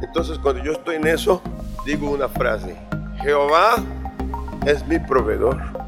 Entonces 0.03 0.39
cuando 0.39 0.63
yo 0.63 0.73
estoy 0.73 0.97
en 0.97 1.07
eso, 1.07 1.43
digo 1.85 2.11
una 2.11 2.29
frase, 2.29 2.77
Jehová 3.23 3.77
es 4.67 4.87
mi 4.87 4.99
proveedor. 4.99 5.88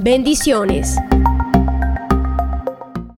Bendiciones. 0.00 0.96